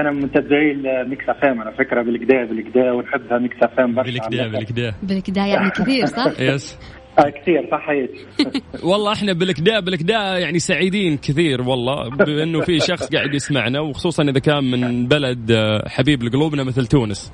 أنا 0.00 0.10
من 0.10 0.22
متابعي 0.22 0.74
ميكس 1.08 1.28
اف 1.28 1.44
ام 1.44 1.60
على 1.60 1.72
فكرة 1.72 2.02
بالكدا 2.02 2.44
بالكدا 2.44 2.92
ونحبها 2.92 3.38
ميكس 3.38 3.56
اف 3.62 3.80
ام 3.80 3.94
برشا. 3.94 4.10
بالكدا. 4.10 4.48
بالكدا. 4.48 4.94
بالكدا 5.02 5.46
يعني 5.46 5.70
كثير 5.70 6.06
صح؟ 6.06 6.40
يس 6.40 6.78
آه 7.18 7.30
كثير 7.30 7.68
صحيت 7.70 8.10
والله 8.90 9.12
إحنا 9.12 9.32
بالكدا 9.32 9.80
بالكدا 9.80 10.38
يعني 10.38 10.58
سعيدين 10.58 11.16
كثير 11.16 11.60
والله 11.62 12.08
بأنه 12.08 12.60
في 12.60 12.78
شخص 12.78 13.14
قاعد 13.14 13.34
يسمعنا 13.34 13.80
وخصوصا 13.80 14.22
إذا 14.22 14.40
كان 14.40 14.64
من 14.64 15.06
بلد 15.08 15.50
آه، 15.50 15.88
حبيب 15.88 16.22
لقلوبنا 16.22 16.64
مثل 16.64 16.86
تونس. 16.86 17.32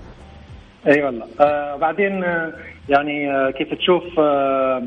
أي 0.86 1.02
والله. 1.02 1.26
آه 1.40 1.76
بعدين 1.76 2.24
آه 2.24 2.52
يعني 2.88 3.32
آه 3.32 3.50
كيف 3.50 3.74
تشوف 3.74 4.20
آه 4.20 4.82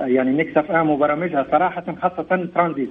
يعني 0.00 0.32
Mix 0.32 0.56
FM 0.56 0.90
وبرامجها 0.90 1.46
صراحة 1.50 1.84
خاصة 2.02 2.48
ترانزيت. 2.54 2.90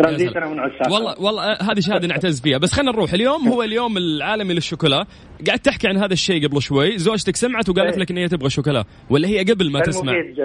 أنا 0.00 0.46
من 0.46 0.60
والله 0.90 1.20
والله 1.20 1.42
آه، 1.42 1.62
هذه 1.62 1.80
شهادة 1.80 2.08
نعتز 2.08 2.40
فيها. 2.40 2.58
بس 2.58 2.72
خلينا 2.72 2.92
نروح. 2.92 3.12
اليوم 3.12 3.48
هو 3.52 3.62
اليوم 3.62 3.96
العالمي 3.96 4.54
للشوكولا. 4.54 5.06
قاعد 5.46 5.58
تحكي 5.58 5.88
عن 5.88 5.96
هذا 5.96 6.12
الشيء 6.12 6.48
قبل 6.48 6.62
شوي. 6.62 6.98
زوجتك 6.98 7.36
سمعت 7.36 7.68
وقالت 7.68 7.94
إيه. 7.94 8.00
لك 8.00 8.10
إن 8.10 8.16
هي 8.16 8.28
تبغى 8.28 8.50
شوكولا 8.50 8.84
ولا 9.10 9.28
هي 9.28 9.38
قبل 9.38 9.72
ما 9.72 9.80
تسمع؟ 9.80 10.12
المفيد 10.12 10.38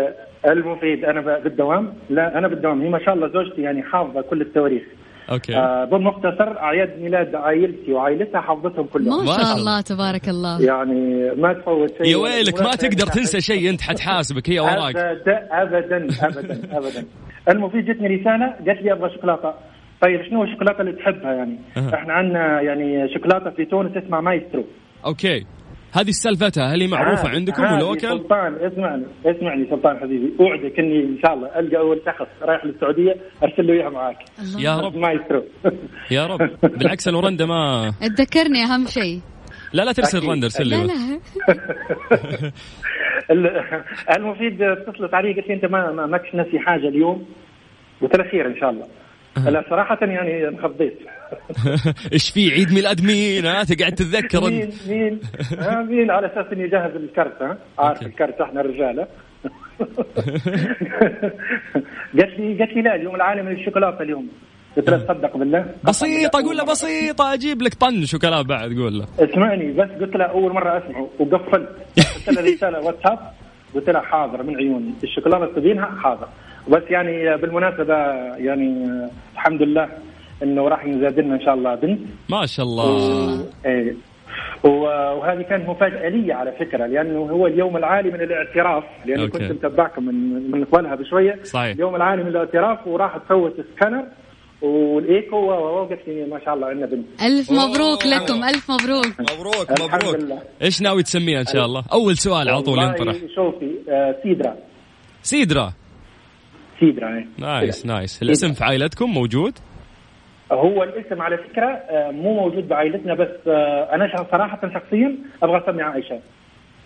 المفيد 0.45 1.05
أنا 1.05 1.39
بالدوام. 1.39 1.93
لا 2.09 2.37
أنا 2.37 2.47
بالدوام. 2.47 2.81
هي 2.81 2.89
ما 2.89 2.99
شاء 3.05 3.13
الله 3.13 3.27
زوجتي 3.27 3.61
يعني 3.61 3.83
حافظة 3.83 4.21
كل 4.21 4.41
التواريخ. 4.41 4.83
أوكي. 5.31 5.55
آه 5.55 5.85
بالمختصر 5.85 6.57
أعياد 6.59 6.99
ميلاد 7.01 7.35
عائلتي 7.35 7.93
وعائلتها 7.93 8.41
حافظتهم 8.41 8.85
كلهم. 8.85 9.25
ما 9.25 9.37
ما 9.37 9.43
شاء 9.43 9.55
الله. 9.57 9.81
تبارك 9.81 10.29
الله. 10.29 10.61
يعني 10.61 11.31
ما 11.35 11.53
تفوت 11.53 11.97
شيء. 11.97 12.07
يا 12.07 12.17
ويلك 12.17 12.61
ما 12.61 12.71
تقدر 12.71 13.05
تنسى 13.07 13.41
شيء 13.41 13.69
أنت 13.69 13.81
حتحاسبك 13.81 14.49
هي 14.49 14.59
وراك. 14.59 14.95
ابدا 14.95 15.47
ابدا 15.51 16.07
ابدا 16.21 16.77
ابدا. 16.77 17.05
المفيد 17.49 17.85
جتني 17.85 18.07
رسالة 18.07 18.53
قالت 18.67 18.81
لي 18.81 18.91
أبغى 18.91 19.09
شوكولاتة. 19.15 19.53
طيب 20.01 20.23
شنو 20.29 20.43
الشوكولاتة 20.43 20.81
اللي 20.81 20.91
تحبها 20.91 21.33
يعني؟ 21.33 21.59
أها. 21.77 21.95
إحنا 21.95 22.13
عندنا 22.13 22.61
يعني 22.61 23.13
شوكولاتة 23.13 23.49
في 23.49 23.65
تونس 23.65 23.97
اسمها 23.97 24.21
مايسترو. 24.21 24.65
أوكي. 25.05 25.45
هذه 25.93 26.09
سالفتها 26.11 26.73
هل 26.73 26.81
هي 26.81 26.87
معروفة 26.87 27.23
هذه- 27.29 27.35
عندكم 27.35 27.63
هذه 27.63 27.83
local؟ 27.83 28.07
سلطان 28.09 28.55
اسمعني 28.55 29.03
اسمعني 29.25 29.67
سلطان 29.69 29.99
حبيبي. 29.99 30.33
أوعدك 30.39 30.79
إني 30.79 30.99
إن 31.03 31.17
شاء 31.25 31.33
الله 31.33 31.59
ألقى 31.59 31.77
أول 31.77 32.01
شخص 32.05 32.27
رايح 32.41 32.65
للسعودية 32.65 33.15
أرسل 33.43 33.67
له 33.67 33.73
اياها 33.73 33.89
معاك. 33.89 34.17
يا 34.59 34.77
رب. 34.79 34.95
مايسترو 34.95 35.43
يا 36.11 36.27
رب. 36.27 36.49
بالعكس 36.63 37.07
لو 37.07 37.19
رندا 37.19 37.45
ما 37.45 37.91
تذكرني 38.17 38.63
أهم 38.63 38.85
شيء. 38.87 39.19
لا 39.73 39.83
لا 39.85 39.91
ترسل. 39.91 40.27
رندا 40.29 40.45
ارسل 40.45 40.69
لا 40.69 40.75
لي 40.75 40.83
لا. 40.87 40.93
ال- 43.31 43.83
المفيد 44.15 44.61
اتصلت 44.61 45.13
علي 45.13 45.33
قالت 45.33 45.47
لي 45.47 45.53
أنت 45.53 45.65
ما 45.65 45.91
ما 45.91 46.05
ماكش 46.05 46.35
ناسي 46.35 46.59
حاجة 46.59 46.87
اليوم. 46.87 47.25
قلت 48.01 48.17
لها 48.17 48.31
خير 48.31 48.47
إن 48.47 48.55
شاء 48.59 48.69
الله. 48.69 48.87
لا 49.49 49.65
صراحة 49.69 49.97
يعني 50.01 50.47
انخضيت 50.47 50.99
إيش 52.13 52.29
في 52.29 52.51
عيد 52.51 52.73
ميلاد 52.73 53.01
مين؟ 53.05 53.45
ها 53.45 53.63
تقعد 53.63 53.91
تتذكر 53.95 54.41
مين؟ 54.49 54.69
مين؟ 54.89 55.19
مين؟ 55.89 56.11
على 56.11 56.27
أساس 56.27 56.45
إني 56.53 56.67
جاهز 56.67 56.95
الكرت 56.95 57.41
ها؟ 57.41 57.57
عارف. 57.79 58.01
الكرت 58.01 58.41
إحنا 58.41 58.61
الرجاله 58.61 59.07
قالت 62.19 62.39
لي 62.39 62.57
قالت 62.59 62.73
لي 62.73 62.81
لا 62.81 62.95
اليوم 62.95 63.15
العالمي 63.15 63.53
للشوكولاته 63.53 64.01
اليوم. 64.01 64.27
قلت 64.77 64.89
لها 64.89 64.97
تصدق 64.97 65.37
بالله؟ 65.37 65.65
بسيطة 65.83 66.41
قول 66.43 66.57
له 66.57 66.63
بسيطة 66.65 67.33
أجيب 67.33 67.61
لك 67.61 67.73
طن 67.73 68.05
شوكولا 68.05 68.41
بعد 68.41 68.69
قول 68.73 68.99
له. 68.99 69.05
اسمعني 69.19 69.71
بس 69.71 69.89
قلت 70.01 70.15
لها 70.15 70.27
أول 70.27 70.53
مرة 70.53 70.77
أسمعه 70.77 71.09
وقفلت. 71.19 71.69
قلت 72.27 72.29
لها 72.29 72.43
رسالة 72.53 72.79
واتساب 72.79 73.19
قلت 73.75 73.89
لها 73.89 74.01
حاضر 74.01 74.43
من 74.43 74.55
عيوني 74.55 74.93
الشوكولاتة 75.03 75.53
تبينها؟ 75.55 75.85
حاضر. 76.03 76.27
بس 76.69 76.83
يعني 76.89 77.37
بالمناسبة 77.37 77.95
يعني 78.37 78.87
الحمد 79.33 79.61
لله 79.61 79.89
إنه 80.43 80.67
راح 80.67 80.85
ينزاد 80.85 81.19
لنا 81.19 81.35
إن 81.35 81.41
شاء 81.41 81.53
الله 81.53 81.75
بنت. 81.75 81.99
ما 82.29 82.45
شاء 82.45 82.65
الله. 82.65 83.45
إيه. 83.65 83.95
و- 84.63 84.69
وهذه 85.19 85.41
كانت 85.41 85.69
مفاجاه 85.69 86.09
لي 86.09 86.33
على 86.33 86.51
فكرة 86.51 86.85
لأنه 86.85 87.19
هو 87.19 87.47
اليوم 87.47 87.77
العالمي 87.77 88.17
للاعتراف 88.17 88.83
لأني 89.05 89.21
أوكي. 89.23 89.39
كنت 89.39 89.51
متابعكم 89.51 90.05
من 90.05 90.51
من 90.51 90.65
قبلها 90.65 90.95
بشوية. 90.95 91.39
صحيح. 91.43 91.73
اليوم 91.75 91.95
العالمي 91.95 92.29
للاعتراف 92.29 92.87
وراح 92.87 93.17
تسوي 93.17 93.53
سكانر 93.75 94.03
والإيكو 94.61 95.37
لي 96.07 96.25
ما 96.25 96.39
شاء 96.45 96.53
الله 96.53 96.67
عندنا 96.67 96.85
بنت. 96.85 97.05
ألف 97.21 97.51
مبروك 97.51 98.05
لكم 98.05 98.43
ألف 98.43 98.71
مبروك. 98.71 99.05
مبروك 99.19 99.71
الحمد 99.71 100.23
لله. 100.23 100.39
إيش 100.61 100.81
ناوي 100.81 101.03
تسميها 101.03 101.39
إن 101.39 101.45
شاء 101.45 101.65
الله؟ 101.65 101.83
أول 101.93 102.17
سؤال 102.17 102.49
على 102.49 102.61
طول 102.61 102.79
ينطرح. 102.79 103.15
شوفي 103.35 103.71
آه 103.89 104.15
سيدرا. 104.23 104.55
سيدرا. 105.21 105.73
سيدرا 106.79 107.07
إيه. 107.17 107.27
nice 107.37 107.85
nice. 107.85 108.23
الاسم 108.23 108.53
في 108.53 108.63
عائلتكم 108.63 109.09
موجود؟ 109.09 109.53
هو 110.51 110.83
الاسم 110.83 111.21
على 111.21 111.37
فكرة 111.37 111.65
آه، 111.65 112.11
مو 112.11 112.33
موجود 112.33 112.67
بعائلتنا 112.67 113.13
بس 113.13 113.47
آه، 113.47 113.95
أنا 113.95 114.25
صراحة 114.31 114.61
شخصيا 114.73 115.15
أبغى 115.43 115.63
أسمي 115.63 115.81
عائشة 115.81 116.19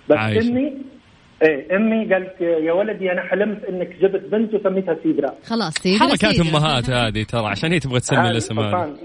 بس 0.10 0.18
عائشة. 0.18 0.50
إمي 0.50 0.74
إيه 1.44 1.76
إمي 1.76 2.14
قالت 2.14 2.42
يا 2.42 2.74
ولدي 2.74 3.12
أنا 3.12 3.22
حلمت 3.22 3.64
إنك 3.64 3.96
جبت 4.02 4.22
بنت 4.32 4.54
وسميتها 4.54 4.98
سيدرا 5.04 5.34
خلاص 5.44 5.74
سيدي 5.74 6.00
حركات. 6.00 6.40
أمهات 6.40 6.90
هذه 6.90 7.24
ترى 7.24 7.48
عشان 7.48 7.72
هي 7.72 7.80
تبغى 7.80 8.00
تسمي 8.00 8.30
الاسم 8.30 8.60
هذا 8.60 8.96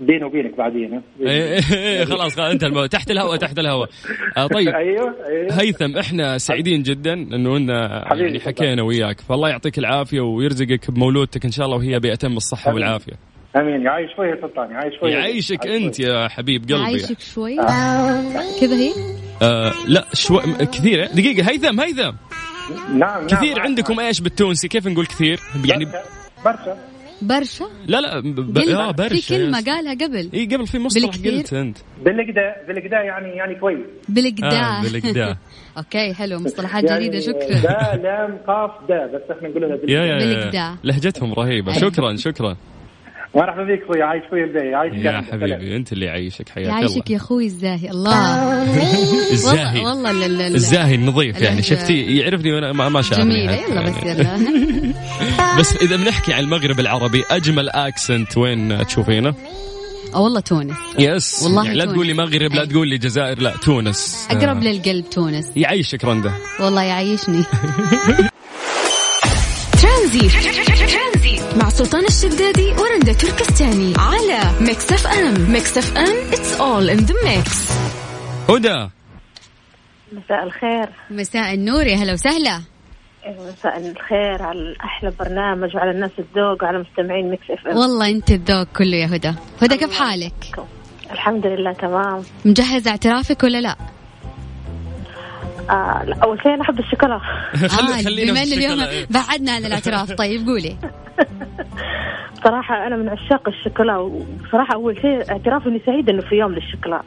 بيني 0.00 0.24
وبينك 0.24 0.56
بعدين؟ 0.56 1.02
إيه، 1.20 1.28
إيه، 1.28 1.60
إيه، 1.72 2.04
خلاص 2.04 2.36
خلاص 2.36 2.50
انت 2.50 2.64
المو... 2.64 2.86
تحت 2.86 3.10
الهواء 3.10 3.36
تحت 3.36 3.58
الهواء 3.58 3.88
آه 4.36 4.46
طيب 4.46 4.68
أيوه 4.84 5.14
أيوه 5.28 5.60
هيثم 5.60 5.98
إحنا 5.98 6.38
سعيدين 6.38 6.82
جدا 6.82 7.12
إنه 7.12 7.80
حبيبي 8.04 8.26
يعني. 8.26 8.40
حكينا 8.40 8.82
وياك 8.82 9.20
فالله 9.20 9.48
يعطيك 9.48 9.78
العافية 9.78 10.20
ويرزقك 10.20 10.90
بمولودتك 10.90 11.44
إن 11.44 11.50
شاء 11.50 11.66
الله 11.66 11.76
وهي 11.76 11.98
بأتم 11.98 12.36
الصحة. 12.36 12.74
والعافية 12.74 13.35
أمين. 13.56 13.82
يعيش 13.82 14.10
شوية 14.16 14.30
يا 14.30 14.40
سلطان 14.40 14.70
يعيش 14.70 15.00
شوية. 15.00 15.12
يعيشك 15.12 15.64
يعيش 15.64 15.82
أنت 15.84 15.94
شوية. 15.94 16.08
يا 16.08 16.28
حبيب 16.28 16.62
قلبي. 16.62 16.82
عايشك 16.82 17.20
شوي. 17.20 17.56
كذا 18.60 18.74
هي؟ 18.76 18.92
آه 19.42 19.72
لا 19.88 20.04
شوي 20.12 20.42
كثير. 20.72 21.06
دقيقة 21.06 21.50
هيثم 21.50 21.80
هيثم. 21.80 22.02
نعم 22.02 22.98
نعم. 22.98 23.26
كثير 23.26 23.56
نعم. 23.56 23.66
عندكم 23.66 24.00
إيش 24.00 24.20
بالتونسي؟ 24.20 24.68
كيف 24.68 24.86
نقول 24.86 25.06
كثير؟ 25.06 25.40
يعني 25.64 25.86
برشا. 26.44 26.76
برشا. 27.22 27.64
لا 27.86 28.00
لا 28.00 28.20
ب... 28.20 28.58
آه 28.58 28.90
برشا 28.90 29.14
في 29.16 29.28
كلمة 29.28 29.58
yes. 29.58 29.68
قالها 29.68 29.94
قبل. 29.94 30.30
إي 30.34 30.46
قبل 30.46 30.66
في 30.66 30.78
مصطلح؟ 30.78 31.16
قلت 31.24 31.52
أنت. 31.52 31.78
بالقدا 32.04 32.54
بالقدا 32.68 32.96
يعني 32.96 33.28
يعني 33.28 33.54
كويس. 33.54 33.86
بالقدا. 34.08 34.46
آه، 34.46 34.82
بالقدا. 34.82 35.36
أوكي 35.78 36.14
حلو. 36.14 36.38
مصطلحات 36.38 36.84
يعني 36.84 37.08
جديدة 37.08 37.20
شكرا. 37.20 37.60
دا 37.60 38.02
لام 38.02 38.38
قاف 38.46 38.70
دا. 38.88 39.06
بس 39.06 39.36
إحنا 39.36 39.48
نقول 39.48 39.62
لها 39.62 39.70
يا 39.70 39.76
بالقدا 39.76 39.92
يا 39.92 40.04
يا. 40.04 40.18
بالقدا. 40.18 40.76
لهجتهم 40.84 41.32
رهيبة. 41.32 41.72
شكرا 41.72 42.16
شكرا. 42.16 42.56
مرحبا 43.34 43.64
بك 43.64 43.82
أخوي 43.82 44.02
عايش 44.02 44.22
شوية 44.30 44.44
الباقي 44.44 44.74
عايش 44.74 44.92
يا. 44.94 45.24
حبيبي 45.32 45.76
أنت 45.76 45.92
اللي 45.92 46.06
يعيشك 46.06 46.48
حياك 46.48 46.66
يعيشك 46.68 46.96
يا 47.10 47.16
الله 47.16 47.16
أخوي 47.16 47.46
الزاهي 47.46 47.90
الله 47.90 48.62
الزاهي 49.32 49.80
والله 49.80 49.84
والله 49.84 50.12
لا- 50.12 50.26
لا- 50.26 50.48
لا. 50.48 50.54
الزاهي 50.54 50.94
النظيف 50.94 51.40
يعني 51.40 51.62
شفتي 51.62 52.16
يعرفني 52.16 52.52
وأنا 52.52 52.72
ما 52.72 52.88
ما 52.88 53.02
شاء 53.02 53.18
جميلة 53.18 53.52
يلا 53.52 53.80
بس 53.82 53.94
يلا 54.04 54.38
بس 55.58 55.76
إذا 55.76 55.96
بنحكي 55.96 56.32
عن 56.32 56.44
المغرب 56.44 56.80
العربي 56.80 57.24
أجمل 57.30 57.68
accent 57.68 58.36
وين 58.38 58.86
تشوفينه؟ 58.86 59.34
والله 60.14 60.40
تونس 60.40 60.76
yes 60.98 61.42
والله 61.42 61.64
يعني 61.64 61.78
لا. 61.78 61.84
تقول 61.84 62.06
لي 62.06 62.14
مغرب 62.14 62.54
لا 62.54 62.60
أي. 62.62 62.66
تقول 62.66 62.88
لي 62.88 62.98
جزائر 62.98 63.38
لا 63.42 63.56
تونس 63.56 64.28
أقرب 64.30 64.56
آه. 64.56 64.60
للقلب 64.64 65.10
تونس 65.10 65.50
يعيشك 65.56 66.04
رندا 66.04 66.32
والله 66.60 66.82
يعيشني 66.82 67.42
ترانزيت 69.82 70.32
مع 71.56 71.68
سلطان 71.68 72.04
الشدادي 72.04 72.72
ورندا 72.72 73.12
تركستاني 73.12 73.94
على 73.98 74.40
Mix 74.60 74.92
FM. 74.92 75.50
Mix 75.52 75.78
FM 75.78 76.30
it's 76.30 76.60
all 76.60 76.98
in 76.98 77.06
the 77.06 77.14
mix. 77.26 77.72
هدى. 78.50 78.88
مساء 80.12 80.42
الخير. 80.44 80.88
مساء 81.10 81.54
النور 81.54 81.86
يا 81.86 81.96
هلا 81.96 82.12
وسهلا. 82.12 82.60
مساء 83.28 83.78
الخير 83.78 84.42
على 84.42 84.76
أحلى 84.84 85.12
برنامج 85.20 85.76
وعلى 85.76 85.90
الناس 85.90 86.10
الذوق 86.18 86.62
وعلى 86.62 86.78
مستمعين 86.78 87.30
Mix 87.30 87.50
FM. 87.50 87.76
والله 87.76 88.10
انت 88.10 88.30
الذوق 88.30 88.66
كله 88.76 88.96
يا 88.96 89.06
هدى. 89.06 89.34
هدى 89.62 89.76
كيف 89.76 90.00
حالك؟ 90.00 90.60
الحمد 91.10 91.46
لله 91.46 91.72
تمام. 91.72 92.22
مجهز 92.44 92.88
اعترافك 92.88 93.42
ولا 93.42 93.60
لا؟ 93.60 93.76
آه 95.70 96.14
أول 96.22 96.38
شيء 96.42 96.54
أنا 96.54 96.62
أحب 96.62 96.78
الشوكولاته 96.78 97.24
آه 97.64 98.02
خلينا 98.02 98.32
بما 98.32 98.42
ان 98.42 98.52
اليوم 98.52 98.80
الشوكولا. 98.80 99.06
بعدنا 99.10 99.52
عن 99.52 99.64
الاعتراف 99.64 100.12
طيب 100.22 100.46
قولي. 100.46 100.76
صراحة 102.44 102.86
أنا 102.86 102.96
من 102.96 103.08
عشاق 103.08 103.48
الشوكولا 103.48 103.96
وصراحة 103.96 104.74
أول 104.74 104.96
شيء 104.96 105.30
اعتراف 105.30 105.66
إني 105.66 105.80
سعيدة 105.86 106.12
إنه 106.12 106.22
في 106.22 106.34
يوم 106.34 106.52
للشوكولا. 106.52 107.02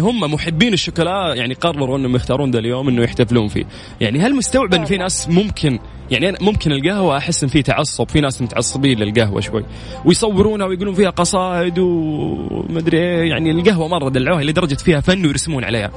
هم 0.00 0.34
محبين 0.34 0.72
الشوكولا 0.72 1.34
يعني 1.34 1.54
قرروا 1.54 1.98
إنهم 1.98 2.16
يختارون 2.16 2.50
ذا 2.50 2.58
اليوم 2.58 2.88
إنه 2.88 3.02
يحتفلون 3.02 3.48
فيه. 3.48 3.64
يعني 4.00 4.18
هل 4.18 4.34
مستوعب 4.34 4.74
إن 4.74 4.84
في 4.84 4.96
ناس 4.96 5.28
ممكن 5.28 5.78
يعني 6.10 6.28
أنا 6.28 6.38
ممكن 6.40 6.72
القهوة 6.72 7.16
أحس 7.16 7.42
إن 7.42 7.48
في 7.48 7.62
تعصب 7.62 8.08
في 8.08 8.20
ناس 8.20 8.42
متعصبين 8.42 8.98
للقهوة 8.98 9.40
شوي. 9.40 9.64
ويصورونها 10.04 10.66
ويقولون 10.66 10.94
فيها 10.94 11.10
قصائد 11.10 11.78
ومدري 11.78 12.98
إيه 12.98 13.30
يعني 13.30 13.50
القهوة 13.50 13.88
مرة 13.88 14.08
دلعوها 14.08 14.42
لدرجة 14.42 14.74
فيها 14.74 15.00
فن 15.00 15.26
ويرسمون 15.26 15.64
عليها. 15.64 15.90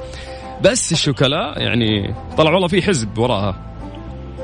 بس 0.62 0.92
الشوكولا 0.92 1.54
يعني 1.56 2.14
طلع 2.36 2.50
والله 2.50 2.68
في 2.68 2.82
حزب 2.82 3.18
وراها. 3.18 3.56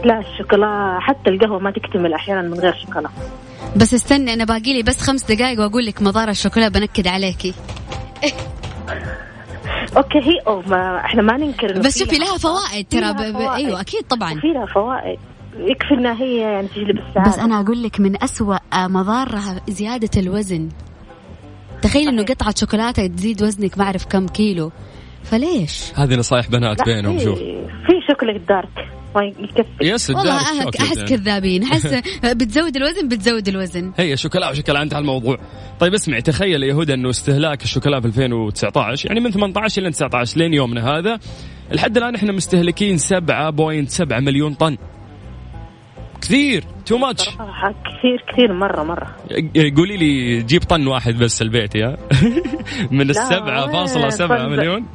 لا 0.04 0.20
الشوكولا 0.20 0.98
حتى 1.00 1.30
القهوة 1.30 1.58
ما 1.58 1.70
تكتمل 1.70 2.12
أحيانا 2.14 2.42
من 2.42 2.60
غير 2.60 2.74
شوكولا. 2.86 3.08
بس 3.76 3.94
استني 3.94 4.32
أنا 4.32 4.44
باقي 4.44 4.72
لي 4.72 4.82
بس 4.82 5.00
خمس 5.00 5.32
دقائق 5.32 5.60
وأقول 5.60 5.86
لك 5.86 6.02
مضار 6.02 6.28
الشوكولا 6.28 6.68
بنكد 6.68 7.06
عليكي 7.06 7.54
أوكي 9.96 10.18
هي 10.18 10.38
أو 10.46 10.62
ما 10.66 11.04
إحنا 11.04 11.22
ما 11.22 11.36
ننكر 11.36 11.78
بس 11.78 11.98
في 11.98 12.04
شوفي 12.04 12.18
لها 12.18 12.38
فوائد 12.38 12.86
ترى. 12.90 13.14
أيوه 13.54 13.80
أكيد 13.80 14.02
طبعا. 14.02 14.32
وفي 14.32 14.46
لها 14.46 14.66
فوائد. 14.66 15.18
يكفي 15.56 15.94
إنها 15.94 16.14
هي 16.14 16.36
يعني 16.36 16.68
تجلب 16.68 16.98
السعاده 16.98 17.30
بس 17.30 17.38
أنا 17.38 17.60
أقول 17.60 17.82
لك 17.82 18.00
من 18.00 18.22
أسوأ 18.22 18.56
مضارها 18.74 19.60
زيادة 19.68 20.20
الوزن. 20.20 20.68
تخيل 21.82 22.08
إنه. 22.08 22.22
قطعة 22.22 22.54
شوكولاتة 22.56 23.06
تزيد 23.06 23.42
وزنك 23.42 23.78
ما 23.78 23.84
أعرف 23.84 24.06
كم 24.06 24.26
كيلو. 24.28 24.72
فليش؟ 25.24 25.92
هذه 25.94 26.14
نصايح 26.14 26.48
بنات 26.50 26.82
بينهم 26.84 27.18
في- 27.18 27.24
شوف. 27.24 27.38
في 27.38 27.92
شوكولاتة 28.10 28.44
dark. 28.48 28.68
ما 29.16 29.24
يكفي 29.24 29.64
yes 29.80 30.10
والله 30.10 30.38
شوكليت 30.38 30.76
أحس 30.80 30.96
يعني. 30.96 31.08
كذابين. 31.08 31.62
أحس 31.62 31.86
بتزود 32.38 32.76
الوزن 32.76 33.08
بتزود 33.08 33.48
الوزن. 33.48 33.92
هي 33.98 34.16
شوكولا 34.16 34.50
وشوكولا 34.50 34.82
انتهى 34.82 34.98
الموضوع. 34.98 35.36
طيب 35.80 35.94
اسمع 35.94 36.20
تخيل 36.20 36.62
يا 36.62 36.74
هدى 36.74 36.94
إنه 36.94 37.10
استهلاك 37.10 37.62
الشوكولا 37.62 38.00
في 38.00 38.06
2019 38.06 39.08
يعني 39.08 39.20
من 39.20 39.30
18 39.30 39.82
إلى 39.82 39.90
19 39.90 40.38
لين 40.38 40.54
يومنا 40.54 40.88
هذا 40.98 41.18
لحد 41.72 41.96
الآن 41.96 42.14
إحنا 42.14 42.32
مستهلكين 42.32 42.98
7.7 42.98 44.20
مليون 44.20 44.54
طن. 44.54 44.76
كثير 46.22 46.64
تو 46.86 46.98
ماتش 46.98 47.24
صراحة 47.24 47.68
كثير 47.70 48.24
كثير 48.32 48.52
مره 48.52 48.82
مرة. 48.82 49.16
قولي 49.76 49.96
لي 49.96 50.42
جيب 50.42 50.62
طن 50.62 50.86
واحد 50.86 51.14
بس 51.18 51.42
البيت 51.42 51.74
يا. 51.74 51.96
من 52.90 53.10
السبعة 53.10 53.72
فاصلة 53.72 54.08
سبعة. 54.08 54.46
مليون. 54.48 54.86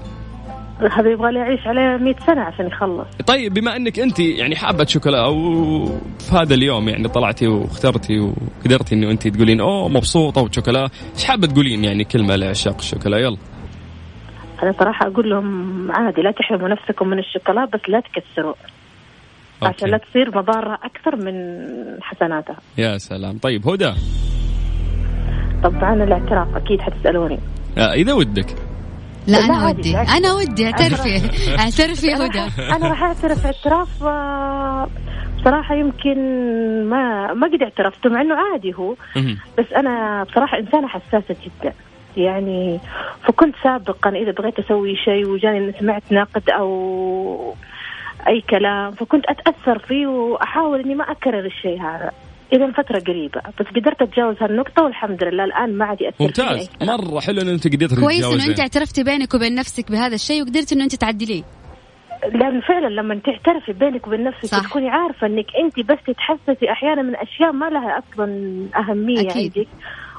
هذا 0.79 1.09
يبغى 1.11 1.31
له 1.31 1.39
يعيش 1.39 1.67
عليه 1.67 1.97
100 1.97 2.15
سنة 2.27 2.41
عشان 2.41 2.67
يخلص. 2.67 3.07
طيب 3.27 3.53
بما 3.53 3.75
انك 3.75 3.99
انت 3.99 4.19
يعني 4.19 4.55
حابة 4.55 4.85
شوكولا 4.85 5.25
وفي 5.25 6.35
هذا 6.35 6.53
اليوم 6.53 6.89
يعني 6.89 7.07
طلعتي 7.07 7.47
واخترتي 7.47 8.19
وقدرتي 8.19 8.95
إنه 8.95 9.11
انت 9.11 9.27
تقولين 9.27 9.59
أوه 9.61 9.89
مبسوطة 9.89 10.41
وشوكولا. 10.41 10.89
إيش 11.15 11.25
حابة 11.25 11.47
تقولين 11.47 11.83
يعني 11.83 12.03
كلمة 12.03 12.35
لعشاق 12.35 12.75
الشوكولا؟ 12.77 13.17
يلا. 13.17 13.37
أنا 14.63 14.73
صراحة 14.79 15.07
أقول 15.07 15.29
لهم 15.29 15.91
عادي 15.91 16.21
لا 16.21 16.31
تحرموا 16.31 16.69
نفسكم 16.69 17.07
من 17.07 17.19
الشوكولا 17.19 17.65
بس 17.65 17.81
لا 17.87 17.99
تكسروا. 17.99 18.53
عشان 19.61 19.89
لا 19.89 19.95
أوكي. 19.95 20.05
تصير 20.09 20.37
مضارة 20.37 20.79
أكثر 20.83 21.15
من 21.15 21.33
حسناتها. 22.01 22.55
يا 22.77 22.97
سلام. 22.97 23.37
طيب 23.37 23.67
هدى. 23.67 23.93
طبعا 25.63 26.03
الاعتراف 26.03 26.55
أكيد 26.55 26.81
حتسألوني. 26.81 27.39
آه 27.77 27.93
إذا 27.93 28.13
ودك. 28.13 28.55
لا 29.27 29.37
أنا 29.37 29.67
ودي. 29.67 29.97
أنا 29.97 30.33
ودي 30.33 30.65
أعترفي 30.65 31.15
أعترفي 31.59 32.13
هدى 32.13 32.41
أنا 32.75 32.87
راح 32.89 33.03
أعترف 33.03 33.45
اعتراف 33.45 34.03
آه، 34.03 34.87
بصراحة 35.39 35.75
يمكن 35.75 36.17
ما 36.89 37.33
ما 37.33 37.47
قد 37.47 37.61
اعترفت 37.61 38.07
مع 38.07 38.21
إنه 38.21 38.35
عادي 38.35 38.73
هو. 38.73 38.95
بس 39.57 39.65
أنا 39.75 40.23
بصراحة 40.23 40.57
إنسانة 40.59 40.87
حساسة 40.87 41.35
جدا 41.45 41.73
يعني 42.17 42.79
فكنت 43.23 43.55
سابقا 43.63 44.09
إذا 44.09 44.31
بغيت 44.31 44.59
أسوي 44.59 44.95
شيء 44.95 45.25
وجاني 45.27 45.73
سمعت 45.79 46.03
نقد 46.11 46.49
أو 46.49 47.55
أي 48.27 48.41
كلام 48.41 48.91
فكنت 48.91 49.25
أتأثر 49.29 49.79
فيه 49.79 50.07
وأحاول 50.07 50.79
إني 50.79 50.95
ما 50.95 51.11
أكرر 51.11 51.45
الشيء 51.45 51.81
هذا 51.81 52.11
إذا 52.53 52.71
فترة 52.71 52.99
قريبة 52.99 53.41
بس 53.59 53.65
قدرت 53.75 54.01
أتجاوز 54.01 54.35
هالنقطة 54.41 54.83
والحمد 54.83 55.23
لله 55.23 55.43
الآن 55.43 55.77
ما 55.77 55.85
عاد 55.85 56.01
يأثر 56.01 56.17
فيني 56.17 56.27
ممتاز. 56.27 56.69
مرة 56.81 57.19
حلو 57.19 57.41
إن 57.41 57.47
أنت 57.47 57.67
قدرت 57.67 57.99
كويس 57.99 58.17
انه 58.17 58.31
تتجاوزين. 58.31 58.49
أنت 58.49 58.59
اعترفتي 58.59 59.03
بينك 59.03 59.33
وبين 59.33 59.55
نفسك 59.55 59.91
بهذا 59.91 60.15
الشيء 60.15 60.41
وقدرت 60.41 60.73
إنه 60.73 60.83
أنت 60.83 60.95
تعدليه 60.95 61.43
لأن 62.33 62.61
فعلا 62.61 62.87
لما 62.87 63.19
تعترفي 63.19 63.73
بينك 63.73 64.07
وبين 64.07 64.23
نفسك 64.23 64.45
صح. 64.45 64.59
وتكوني 64.59 64.89
عارفة 64.89 65.27
إنك 65.27 65.45
أنت 65.63 65.79
بس 65.79 65.97
تتحسسي 66.07 66.71
أحيانا 66.71 67.01
من 67.01 67.15
أشياء 67.15 67.51
ما 67.51 67.65
لها 67.65 67.99
أصلا 67.99 68.25
أهمية 68.77 69.19
أكيد. 69.19 69.57
عندك 69.57 69.67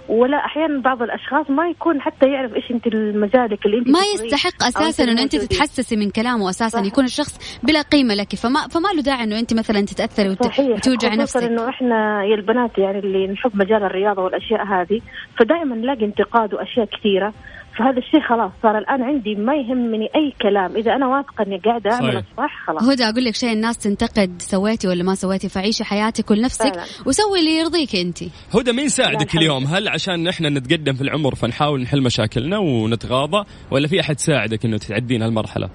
ولا 0.09 0.37
أحيانا 0.37 0.81
بعض 0.81 1.03
الأشخاص 1.03 1.51
ما 1.51 1.69
يكون 1.69 2.01
حتى 2.01 2.27
يعرف 2.27 2.55
إيش 2.55 2.71
أنت 2.71 2.89
مجالك 2.95 3.67
اللي 3.67 3.79
أنت 3.79 3.89
ما 3.89 3.99
يستحق 4.15 4.63
أساسا 4.63 5.05
انه 5.05 5.23
أنت. 5.23 5.37
تتحسسي 5.37 5.97
من 5.97 6.11
كلامه 6.11 6.51
أساسا 6.51 6.79
صح. 6.79 6.85
يكون 6.85 7.05
الشخص 7.05 7.61
بلا 7.63 7.83
قيمة 7.83 8.15
لك. 8.15 8.35
فما 8.35 8.61
فما 8.69 8.89
له 8.89 9.03
داعي 9.03 9.25
إنه 9.25 9.39
أنت 9.39 9.55
مثلا 9.55 9.81
تتأثري 9.81 10.29
وت... 10.29 10.61
وتوجع 10.61 11.15
نفسك. 11.15 11.43
إنه 11.43 11.69
إحنا 11.69 12.25
يا 12.25 12.35
البنات 12.35 12.79
يعني 12.79 12.99
اللي 12.99 13.27
نحب 13.27 13.57
مجال 13.57 13.83
الرياضة 13.83 14.23
والأشياء 14.23 14.65
هذه 14.65 15.01
فدائما 15.39 15.77
نلاقي 15.77 16.05
انتقاد 16.05 16.55
وأشياء 16.55 16.87
كثيرة. 16.87 17.33
فهذا 17.79 17.99
الشيء 17.99 18.21
خلاص 18.21 18.53
صار 18.63 18.79
الآن 18.79 19.03
عندي 19.03 19.35
ما 19.35 19.55
يهمني 19.55 20.09
أي 20.17 20.35
كلام. 20.43 20.77
إذا 20.77 20.95
أنا 20.95 21.07
واثقة 21.07 21.45
إني 21.47 21.59
قاعدة 21.59 21.93
أعمل. 21.93 22.17
الصح 22.17 22.67
خلاص. 22.67 22.83
هدى 22.83 23.05
أقول 23.05 23.25
لك 23.25 23.35
شيء 23.35 23.53
الناس 23.53 23.79
تنتقد 23.79 24.43
سويتي 24.43 24.89
ولا 24.89 25.05
ما 25.05 25.15
سويتي 25.15 25.49
فعيشي 25.49 25.85
حياتك 25.85 26.31
ولنفسك 26.31 26.75
فعلاً. 26.75 26.87
وسوي 27.07 27.39
اللي 27.39 27.59
يرضيك 27.59 27.97
أنت. 27.97 28.19
هدى 28.55 28.73
مين 28.73 28.89
ساعدك 28.89 29.37
اليوم؟ 29.37 29.65
هل 29.65 29.89
عشان 29.89 30.29
إحنا 30.29 30.49
نتقدم 30.49 30.93
في 30.93 31.03
العمر 31.03 31.35
فنحاول 31.35 31.83
نحل 31.83 32.03
مشاكلنا 32.03 32.59
ونتغاضى 32.59 33.45
ولا 33.71 33.89
في 33.89 34.01
أحد 34.01 34.19
ساعدك 34.19 34.65
إنه 34.65 34.77
تعدين 34.77 35.23
هالمرحلة؟ 35.23 35.69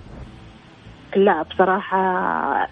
لا 1.15 1.43
بصراحة 1.43 1.97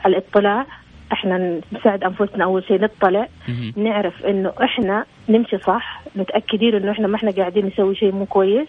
الإطلاع 0.06 0.66
إحنا 1.14 1.62
نساعد 1.72 2.04
أنفسنا 2.04 2.44
أول 2.44 2.64
شيء 2.64 2.82
نطلع. 2.82 3.28
نعرف 3.76 4.26
إنه 4.26 4.54
إحنا 4.64 5.06
نمشي 5.30 5.58
صح 5.58 6.04
متأكدين 6.16 6.76
إنه 6.76 6.92
إحنا 6.92 7.08
ما 7.08 7.16
إحنا 7.16 7.32
قاعدين 7.32 7.66
نسوي 7.66 7.96
شيء 7.96 8.12
مو 8.12 8.26
كويس. 8.26 8.68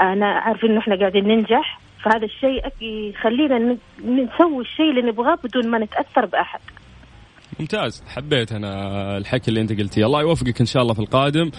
أنا 0.00 0.26
عارفين 0.26 0.70
إنه 0.70 0.78
إحنا 0.78 0.98
قاعدين 0.98 1.28
ننجح 1.28 1.80
فهذا 2.02 2.24
الشيء 2.24 2.64
يخلينا 2.80 3.76
نسوي 4.04 4.60
الشيء 4.60 4.90
اللي 4.90 5.02
نبغاه 5.02 5.38
بدون 5.44 5.68
ما 5.68 5.78
نتأثر 5.78 6.26
بأحد. 6.26 6.60
ممتاز. 7.60 8.04
حبيت 8.08 8.52
أنا 8.52 9.16
الحكي 9.16 9.48
اللي 9.48 9.60
أنت 9.60 9.72
قلتيه. 9.80 10.06
الله 10.06 10.20
يوفقك 10.20 10.60
إن 10.60 10.66
شاء 10.66 10.82
الله 10.82 10.94
في 10.94 11.00
القادم. 11.00 11.50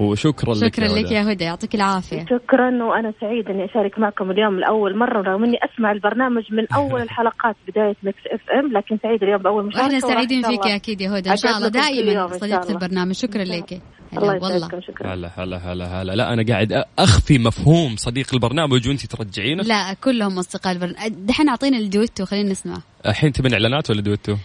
وشكرا 0.00 0.54
لك 0.54 0.74
شكرا 0.74 0.84
يا 0.84 1.02
لك. 1.02 1.10
يا 1.12 1.32
هدى 1.32 1.44
يعطيك 1.44 1.74
العافية. 1.74 2.24
شكرا 2.24 2.84
وأنا 2.84 3.12
سعيده 3.20 3.50
إني 3.50 3.64
أشارك 3.64 3.98
معكم 3.98 4.30
اليوم 4.30 4.60
لأول 4.60 4.98
مرة 4.98 5.22
رغم 5.22 5.44
إني 5.44 5.58
أسمع 5.64 5.92
البرنامج 5.92 6.42
من 6.52 6.72
أول 6.74 7.02
الحلقات 7.02 7.56
بداية 7.68 7.96
Mix 8.02 8.22
FM 8.32 8.72
لكن 8.72 8.98
سعيده 9.02 9.26
اليوم 9.26 9.42
بأول 9.42 9.66
مشاركة 9.66 9.84
وإحنا 9.84 10.06
وراح 10.06 10.16
سعيدين 10.16 10.42
فيك 10.42 10.66
أكيد 10.66 11.00
يا 11.00 11.18
هدى. 11.18 11.30
إن 11.30 11.36
شاء 11.36 11.56
الله 11.56 11.68
دائما 11.68 12.28
صديقة. 12.28 12.70
البرنامج. 12.70 13.14
شكرا 13.14 13.44
لك. 13.44 13.72
الله. 13.72 14.32
هلا 14.32 14.42
والله. 14.42 14.56
يسعدكم 14.56 14.80
شكرا. 14.80 15.14
هلا 15.14 15.30
هلا 15.36 15.56
هلا 15.56 16.02
هلا. 16.02 16.12
لا 16.12 16.32
أنا 16.32 16.44
قاعد 16.48 16.84
أخفي 16.98 17.38
مفهوم 17.38 17.96
صديق 17.96 18.34
البرنامج 18.34 18.88
وأنت 18.88 19.06
ترجعينه. 19.06 19.62
لا 19.62 19.94
كلهم 20.04 20.38
أصدقاء 20.38 20.72
البرنامج. 20.72 21.08
دحين 21.08 21.48
اعطينا 21.48 21.78
الدويتو 21.78 22.24
خلينا 22.24 22.50
نسمع. 22.50 22.76
الحين 23.06 23.32
تبين 23.32 23.52
إعلانات 23.52 23.90
ولا 23.90 24.00
دويتو؟ 24.00 24.36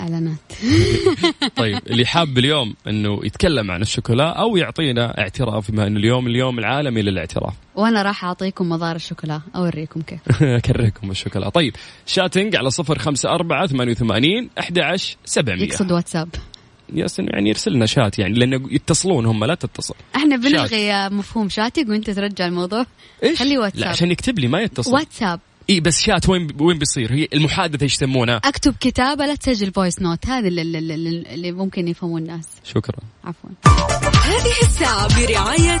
إعلانات. 0.00 0.38
طيب 1.56 1.78
اللي 1.86 2.06
حاب 2.06 2.38
اليوم 2.38 2.74
إنه 2.86 3.20
يتكلم 3.24 3.70
عن 3.70 3.82
الشوكولا 3.82 4.28
أو 4.28 4.56
يعطينا 4.56 5.18
اعتراف 5.18 5.70
بما 5.70 5.86
إنه 5.86 5.98
اليوم 5.98 6.26
اليوم 6.26 6.58
العالمي 6.58 7.02
للاعتراف. 7.02 7.54
وأنا 7.80 8.02
راح 8.02 8.24
أعطيكم 8.24 8.68
مضار 8.68 8.96
الشوكولا 8.96 9.40
أوريكم 9.56 10.02
كيف. 10.02 10.42
اكرهكم 10.42 11.10
الشوكولا. 11.10 11.48
طيب 11.48 11.76
شاتنج 12.06 12.56
على 12.56 12.70
صفر 12.70 12.98
خمسة 12.98 13.28
أربعة 13.28 13.66
ثمانية 13.66 13.92
وثمانين 13.92 14.50
أحد 14.58 14.78
عشر 14.78 15.16
سبعمية. 15.24 15.64
يقصد 15.64 15.92
واتساب. 15.92 16.28
yes 16.94 17.18
يعني 17.18 17.48
يرسل 17.48 17.72
لنا 17.72 17.86
شات 17.86 18.18
يعني 18.18 18.34
لأنه 18.34 18.60
يتصلون 18.70 19.26
هم 19.26 19.44
لا 19.44 19.54
تتصل. 19.54 19.94
إحنا 20.16 20.36
بنلغي 20.36 21.08
مفهوم 21.08 21.48
chatting 21.48 21.88
وأنت 21.88 22.10
ترجع 22.10 22.46
الموضوع. 22.46 22.86
إيش؟ 23.22 23.38
خليه 23.38 23.54
لا 23.54 23.60
واتساب 23.60 23.88
عشان 23.88 24.10
يكتب 24.10 24.38
لي 24.38 24.48
ما 24.48 24.60
يتصل. 24.60 24.92
واتساب. 24.94 25.40
اي 25.70 25.80
بس 25.80 26.00
شات 26.00 26.28
وين 26.28 26.48
وين 26.60 26.78
بيصير؟ 26.78 27.12
هي 27.12 27.28
المحادثة 27.32 27.82
إيش 27.84 27.94
يسمونها؟ 27.94 28.36
اكتب 28.44 28.74
كتابه 28.80 29.26
لا 29.26 29.34
تسجل 29.34 29.72
voice 29.72 30.02
note 30.02 30.26
هذا 30.26 30.48
اللي, 30.48 30.62
اللي, 30.62 30.78
اللي, 30.78 31.34
اللي 31.34 31.52
ممكن 31.52 31.88
يفهموا 31.88 32.18
الناس. 32.18 32.44
شكرا. 32.64 32.98
عفوا. 33.24 33.50
هذه 34.24 34.52
الساعة 34.62 35.08
برعاية 35.20 35.78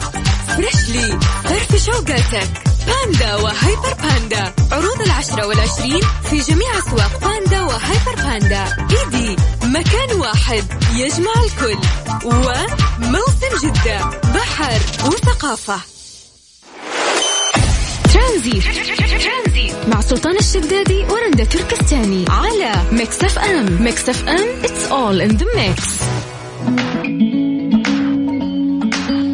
فريشلي 0.48 1.20
ففرش 1.44 1.86
وقاتك 1.86 2.50
باندا 2.86 3.34
وهيبر 3.34 3.94
باندا 4.02 4.54
عروض 4.72 5.00
العشرة 5.00 5.46
والعشرين 5.46 6.02
في 6.30 6.52
جميع 6.52 6.78
أسواق 6.78 7.20
باندا 7.20 7.60
وهيبر 7.62 8.14
باندا 8.16 8.64
إيدي. 8.90 9.36
مكان 9.64 10.20
واحد. 10.20 10.64
يجمع 10.94 11.32
الكل. 11.44 11.80
وموسم 12.24 13.68
جدة. 13.68 14.10
بحر. 14.34 14.80
وثقافة. 15.06 15.99
ترانزيت. 18.30 19.88
مع 19.88 20.00
سلطان 20.00 20.36
الشدادي 20.36 21.04
ورندا 21.04 21.44
تركستاني 21.44 22.24
على 22.28 22.72
Mix 22.92 23.24
FM. 23.24 23.82
Mix 23.82 24.08
FM 24.08 24.62
it's 24.62 24.90
all 24.90 25.30
in 25.30 25.36
the 25.38 25.44
mix. 25.44 26.02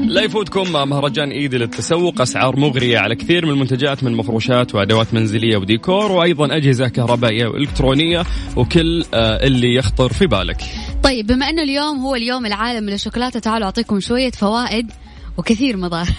لا 0.06 0.22
يفوتكم 0.22 0.72
مهرجان 0.72 1.30
ايدي 1.30 1.58
للتسوق 1.58 2.20
أسعار 2.20 2.60
مغرية 2.60 2.98
على 2.98 3.14
كثير 3.14 3.46
من 3.46 3.52
المنتجات 3.52 4.04
من 4.04 4.12
مفروشات 4.12 4.74
وأدوات 4.74 5.14
منزلية 5.14 5.56
وديكور 5.56 6.12
وأيضا 6.12 6.56
أجهزة 6.56 6.88
كهربائية 6.88 7.46
وإلكترونية 7.46 8.24
وكل 8.56 9.04
آه، 9.14 9.46
اللي 9.46 9.74
يخطر 9.74 10.12
في 10.12 10.26
بالك. 10.26 10.62
طيب 11.02 11.26
بما 11.26 11.48
إنه 11.48 11.62
اليوم 11.62 11.98
هو 11.98 12.14
اليوم 12.14 12.46
العالمي 12.46 12.92
للشوكولاتة 12.92 13.40
تعالوا 13.40 13.66
أعطيكم 13.66 14.00
شوية 14.00 14.30
فوائد. 14.30 14.92
وكثير 15.38 15.76
مضار. 15.76 16.06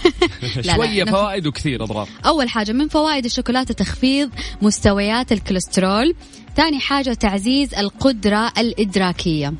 لا، 0.56 0.62
لا، 0.62 0.75
شوية 0.75 1.03
نف- 1.03 1.10
فوائد 1.10 1.47
وكثير 1.47 1.84
أضرار. 1.84 2.10
أول 2.25 2.49
حاجة 2.49 2.71
من 2.71 2.88
فوائد 2.88 3.25
الشوكولاتة 3.25 3.73
تخفيض 3.73 4.30
مستويات 4.62 5.32
الكوليسترول. 5.32 6.15
ثاني 6.56 6.80
حاجة 6.80 7.13
تعزيز 7.13 7.73
القدرة 7.75 8.51
الإدراكية. 8.58 9.53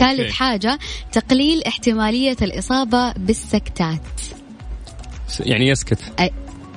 ثالث 0.00 0.32
حاجة 0.32 0.78
تقليل 1.12 1.62
احتمالية 1.64 2.36
الإصابة 2.42 3.12
بالسكتات. 3.12 4.00
يعني 5.40 5.68
يسكت. 5.68 5.98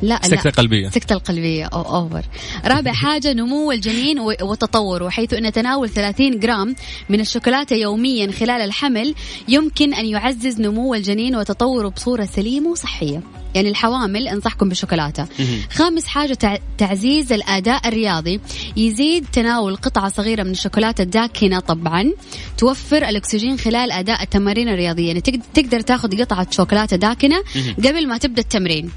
لا 0.01 0.19
سكتة 0.23 0.43
لا. 0.49 0.51
قلبية. 0.51 0.87
السكتة 0.87 1.13
القلبية. 1.13 1.65
أو 1.65 1.81
أوفر 1.81 2.21
رابع 2.65 2.91
حاجة 3.03 3.33
نمو 3.33 3.71
الجنين 3.71 4.19
وتطوره 4.19 5.09
حيث 5.09 5.33
أن 5.33 5.51
تناول 5.51 5.89
30 5.89 6.39
جرام 6.39 6.75
من 7.09 7.19
الشوكولاتة 7.19 7.75
يوميا 7.75 8.31
خلال 8.31 8.61
الحمل 8.61 9.15
يمكن 9.47 9.93
أن 9.93 10.05
يعزز 10.05 10.61
نمو 10.61 10.93
الجنين 10.95 11.35
وتطوره 11.35 11.87
بصورة 11.87 12.25
سليمة 12.25 12.69
وصحية. 12.69 13.21
يعني 13.55 13.69
الحوامل 13.69 14.27
أنصحكم 14.27 14.69
بالشوكولاتة. 14.69 15.27
خامس 15.71 16.07
حاجة 16.07 16.33
تع- 16.33 16.57
تعزيز 16.77 17.33
الأداء 17.33 17.87
الرياضي، 17.87 18.39
يزيد 18.77 19.25
تناول 19.33 19.75
قطعة 19.75 20.09
صغيرة 20.09 20.43
من 20.43 20.51
الشوكولاتة 20.51 21.01
الداكنة 21.01 21.59
طبعا، 21.59 22.11
توفر 22.57 22.97
الأكسجين 22.97 23.57
خلال 23.57 23.91
أداء 23.91 24.23
التمارين 24.23 24.69
الرياضية، 24.69 25.07
يعني 25.07 25.21
تقد- 25.21 25.41
تقدر 25.53 25.79
تاخذ 25.81 26.21
قطعة 26.21 26.47
شوكولاتة 26.51 26.97
داكنة 26.97 27.37
قبل 27.77 28.07
ما 28.07 28.17
تبدأ 28.17 28.41
التمرين. 28.41 28.91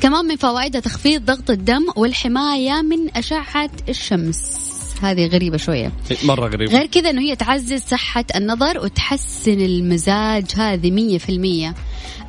كمان 0.00 0.24
من 0.24 0.36
فوائدها 0.36 0.80
تخفيض 0.80 1.24
ضغط 1.24 1.50
الدم 1.50 1.86
والحماية 1.96 2.82
من 2.82 3.16
أشعة 3.16 3.70
الشمس. 3.88 4.68
هذه 5.02 5.26
غريبة 5.26 5.56
شوية. 5.56 5.92
مرة 6.24 6.48
غريب. 6.48 6.68
غير 6.68 6.86
كذا 6.86 7.10
أنه 7.10 7.20
هي 7.20 7.36
تعزز 7.36 7.82
صحة 7.82 8.24
النظر 8.36 8.78
وتحسن 8.78 9.60
المزاج. 9.60 10.44
هذه 10.56 10.90
مية 10.90 11.18
في 11.18 11.28
المية. 11.28 11.74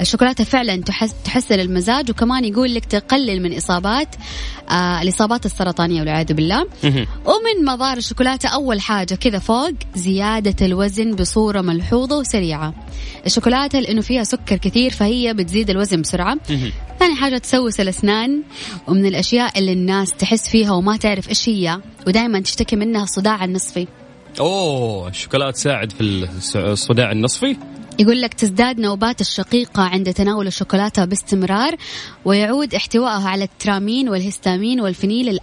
الشوكولاتة 0.02 0.44
فعلا 0.44 0.76
تحس 0.76 1.14
تحسن 1.26 1.60
المزاج 1.60 2.10
وكمان 2.10 2.46
يقول 2.46 2.76
لك 2.76 2.86
تقلل 2.86 3.42
من 3.42 3.58
إصابات 3.58 4.16
آه 4.70 5.02
الإصابات 5.02 5.46
السرطانية 5.46 6.00
والعياذ 6.00 6.34
بالله. 6.34 6.68
ومن 7.26 7.66
مضار 7.66 7.98
الشوكولاتة 7.98 8.50
أول 8.50 8.82
حاجة 8.82 9.16
كذا 9.16 9.40
فوق 9.40 9.74
زيادة 9.96 10.66
الوزن 10.66 11.16
بصورة 11.16 11.62
ملحوظة 11.62 12.18
وسريعة. 12.18 12.74
الشوكولاتة 13.26 13.80
لأنه 13.80 14.02
فيها 14.02 14.24
سكر 14.24 14.58
كثير 14.58 14.92
فهي 14.92 15.34
بتزيد 15.34 15.70
الوزن 15.70 16.02
بسرعة. 16.02 16.38
ثاني 17.00 17.16
حاجة 17.16 17.38
تسوس 17.38 17.80
الأسنان 17.80 18.44
ومن 18.88 19.06
الأشياء 19.06 19.60
اللي 19.60 19.74
الناس 19.74 20.12
تحس 20.14 20.50
فيها 20.50 20.72
وما 20.72 20.98
تعرف 20.98 21.30
إيش 21.30 21.50
هي 21.50 21.82
ودائما 22.08 22.40
تشتكي 22.40 22.76
منها 22.76 23.04
الصداع 23.04 23.46
النصفي 23.46 23.88
أوه 24.40 25.08
الشوكولاته 25.08 25.52
تساعد 25.52 25.92
في 25.92 26.28
الصداع 26.56 27.12
النصفي. 27.12 27.58
يقول 28.00 28.22
لك 28.22 28.34
تزداد 28.34 28.80
نوبات 28.80 29.22
الشقيقة 29.22 29.84
عند 29.84 30.14
تناول 30.14 30.48
الشوكولاتة 30.48 31.06
باستمرار 31.06 31.76
ويعود 32.26 32.76
احتوائها 32.76 33.30
على 33.30 33.44
الترامين 33.44 34.10
والهستامين 34.10 34.82
والفينيل 34.82 35.30
ال- 35.30 35.40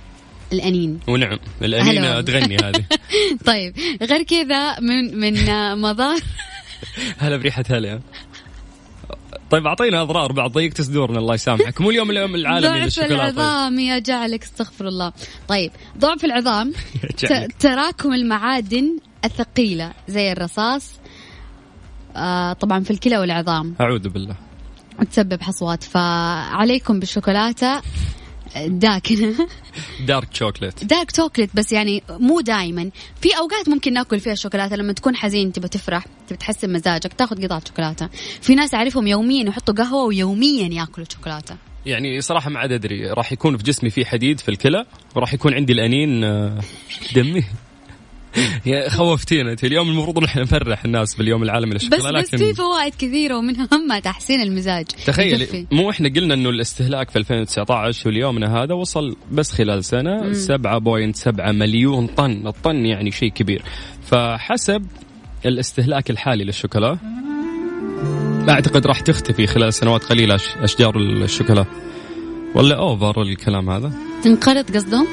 الأنين 0.53 1.01
ونعم 1.09 1.39
الانينه 1.63 2.07
هلا. 2.09 2.21
تغني 2.21 2.57
هذه. 2.57 2.85
طيب 3.47 3.75
غير 4.03 4.23
كذا 4.23 4.81
من 4.81 5.19
من 5.21 5.35
مضار 5.81 6.19
هلا 7.19 7.37
بريحة 7.37 7.65
هلا. 7.71 8.01
طيب 9.51 9.67
اعطينا 9.67 10.03
اضرار 10.03 10.33
بعد 10.33 10.51
ضيقت 10.53 10.81
صدورنا 10.81 11.19
الله 11.19 11.35
يسامحك. 11.35 11.81
مو 11.81 11.91
اليوم 11.91 12.11
اليوم 12.11 12.35
العالمي 12.35 12.81
ضعف 12.89 12.99
العظام 12.99 13.79
يا 13.79 13.99
جعلك 13.99 14.43
استغفر 14.43 14.89
الله. 14.89 15.13
طيب 15.49 15.73
ضعف 15.99 16.25
العظام 16.25 16.73
تراكم 17.61 18.13
المعادن 18.13 18.99
الثقيلة 19.25 19.93
زي 20.09 20.33
الرصاص 20.33 20.93
آه 22.17 22.53
طبعا 22.53 22.81
في 22.81 22.91
الكلى 22.91 23.19
والعظام. 23.19 23.75
أعوذ 23.81 24.09
بالله. 24.09 24.37
وتسبب 25.01 25.43
حصوات. 25.43 25.83
فعليكم 25.83 27.01
بالشوكولاتة. 27.01 27.83
داكنة 28.67 29.49
dark 30.07 30.35
chocolate 30.35 30.85
dark 30.85 31.17
chocolate 31.17 31.51
بس 31.55 31.73
يعني 31.73 32.03
مو 32.11 32.41
دائما 32.41 32.91
في 33.21 33.29
أوقات 33.39 33.69
ممكن 33.69 33.93
نأكل 33.93 34.21
فيها 34.21 34.33
الشوكولاتة 34.33 34.77
لما 34.77 34.93
تكون 34.93 35.17
حزين 35.17 35.53
تبى 35.53 35.69
تفرح 35.69 36.05
تبى 36.29 36.39
تحسن 36.39 36.73
مزاجك 36.73 37.13
تاخذ 37.13 37.45
قطعة 37.45 37.63
شوكولاتة. 37.69 38.09
في 38.41 38.55
ناس 38.55 38.75
أعرفهم 38.75 39.07
يوميا 39.07 39.49
يحطوا 39.49 39.75
قهوة 39.75 40.05
ويوميا 40.05 40.69
يأكلوا 40.69 41.07
شوكولاتة. 41.13 41.57
يعني 41.87 42.21
صراحة 42.21 42.51
ما 42.51 42.61
عاد 42.61 42.73
أدري 42.73 43.11
راح 43.11 43.33
يكون 43.33 43.57
في 43.57 43.63
جسمي 43.63 43.91
في 43.91 44.05
حديد 44.05 44.41
في 44.41 44.49
الكلى 44.49 44.85
وراح 45.17 45.35
يكون 45.35 45.55
عندي 45.55 45.73
الأنيميا، 45.73 46.61
دمي. 47.15 47.45
خوفتينا 48.89 49.51
انت 49.51 49.65
اليوم 49.65 49.89
المفروض 49.89 50.19
نحن 50.25 50.41
نفرح 50.41 50.85
الناس 50.85 51.15
باليوم 51.15 51.43
العالمي 51.43 51.75
بس 51.75 51.85
للشوكولاته 51.85 52.37
بس 52.37 52.43
في 52.43 52.55
فوائد 52.55 52.95
كثيرة 52.95 53.37
ومنها 53.39 53.69
هم 53.73 53.99
تحسين 53.99 54.41
المزاج 54.41 54.87
تخيل 55.07 55.43
يكفي. 55.43 55.67
مو 55.73 55.91
إحنا 55.91 56.09
قلنا 56.09 56.35
إنه 56.35 56.49
الاستهلاك 56.49 57.11
في 57.11 57.19
2019 57.19 58.09
واليومنا 58.09 58.63
هذا 58.63 58.75
وصل 58.75 59.17
بس 59.33 59.53
خلال 59.53 59.85
سنة 59.85 60.33
7.7 60.33 61.51
مليون 61.53 62.07
طن، 62.07 62.47
الطن 62.47 62.87
يعني 62.87 63.11
شيء 63.11 63.31
كبير. 63.31 63.63
فحسب 64.07 64.87
الاستهلاك 65.47 66.11
الحالي 66.11 66.45
للشوكولا 66.45 66.99
أعتقد 68.49 68.87
راح 68.87 69.01
تختفي 69.01 69.47
خلال 69.47 69.75
سنوات 69.75 70.05
قليلة 70.05 70.41
أشجار 70.63 70.97
الشوكولا. 70.97 71.65
ولا 72.55 72.79
اوفر 72.79 73.23
الكلام 73.23 73.71
هذا؟ 73.71 73.93
تنقرض 74.25 74.77
قصدهم 74.77 75.07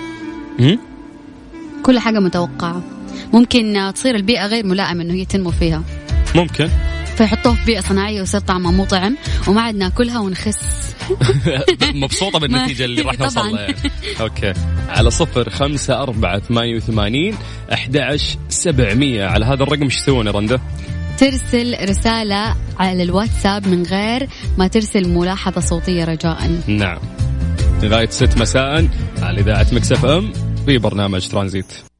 هم؟ 0.59 0.79
كل 1.83 1.99
حاجة 1.99 2.19
متوقعة 2.19 2.83
ممكن 3.33 3.91
تصير 3.95 4.15
البيئة 4.15 4.45
غير 4.45 4.65
ملائمة 4.65 5.03
إنه 5.03 5.13
هي 5.13 5.25
تنمو 5.25 5.51
فيها. 5.51 5.83
ممكن. 6.35 6.69
فيحطوها 7.17 7.55
في 7.55 7.65
بيئة 7.65 7.81
صناعية 7.81 8.19
ويصير 8.19 8.39
طعمها 8.39 8.71
مو 8.71 8.85
طعم 8.85 9.17
وما 9.47 9.61
عاد 9.61 9.75
ناكلها 9.75 10.19
ونخس. 10.19 10.59
مبسوطة 12.03 12.39
بالنتيجة 12.39 12.85
اللي 12.85 13.01
راح 13.01 13.19
نوصل. 13.19 13.39
لها. 13.39 13.61
يعني. 13.61 13.75
okay. 14.21 14.53
على 14.89 15.11
صفر 15.11 15.49
خمسة 15.49 16.01
أربعة 16.01 16.39
ثمانية 16.39 16.75
وثمانين 16.75 17.35
أحد 17.73 17.97
عشر 17.97 18.37
سبعمية. 18.49 19.25
على 19.25 19.45
هذا 19.45 19.63
الرقم 19.63 19.83
إيش 19.83 19.95
يسوون 19.95 20.27
يا 20.27 20.31
رندا؟ 20.31 20.59
ترسل 21.17 21.89
رسالة 21.89 22.55
على 22.79 23.03
الواتساب 23.03 23.67
من 23.67 23.83
غير 23.83 24.27
ما 24.57 24.67
ترسل 24.67 25.09
ملاحظة 25.09 25.61
صوتية 25.61 26.05
رجاء. 26.05 26.51
نعم. 26.67 26.99
لغاية 27.83 28.09
ست 28.09 28.37
مساء 28.37 28.87
على 29.21 29.41
إذاعة 29.41 29.67
ميكس 29.71 29.99
اف 29.99 30.05
ام 30.05 30.31
في 30.65 30.77
برنامج 30.77 31.27
ترانزيت. 31.27 31.92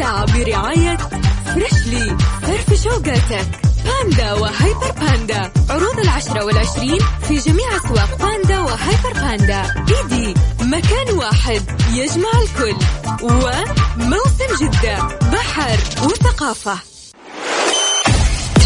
برعاية 0.00 0.96
فريشلي 1.44 2.16
فرف 2.42 2.82
شوقاتك. 2.84 3.46
باندا 3.84 4.32
وهيبر 4.32 4.90
باندا 5.00 5.52
عروض 5.70 5.98
العشرة 5.98 6.44
والعشرين 6.44 6.98
في 7.28 7.38
جميع 7.38 7.76
أسواق 7.76 8.18
باندا 8.18 8.60
وهيبر 8.60 9.12
باندا 9.12 9.62
إيدي 9.88 10.34
مكان 10.60 11.16
واحد 11.16 11.62
يجمع 11.92 12.30
الكل. 12.42 12.76
وموسم 13.22 14.50
جدة. 14.60 14.98
بحر 15.32 15.78
وثقافة. 16.04 16.78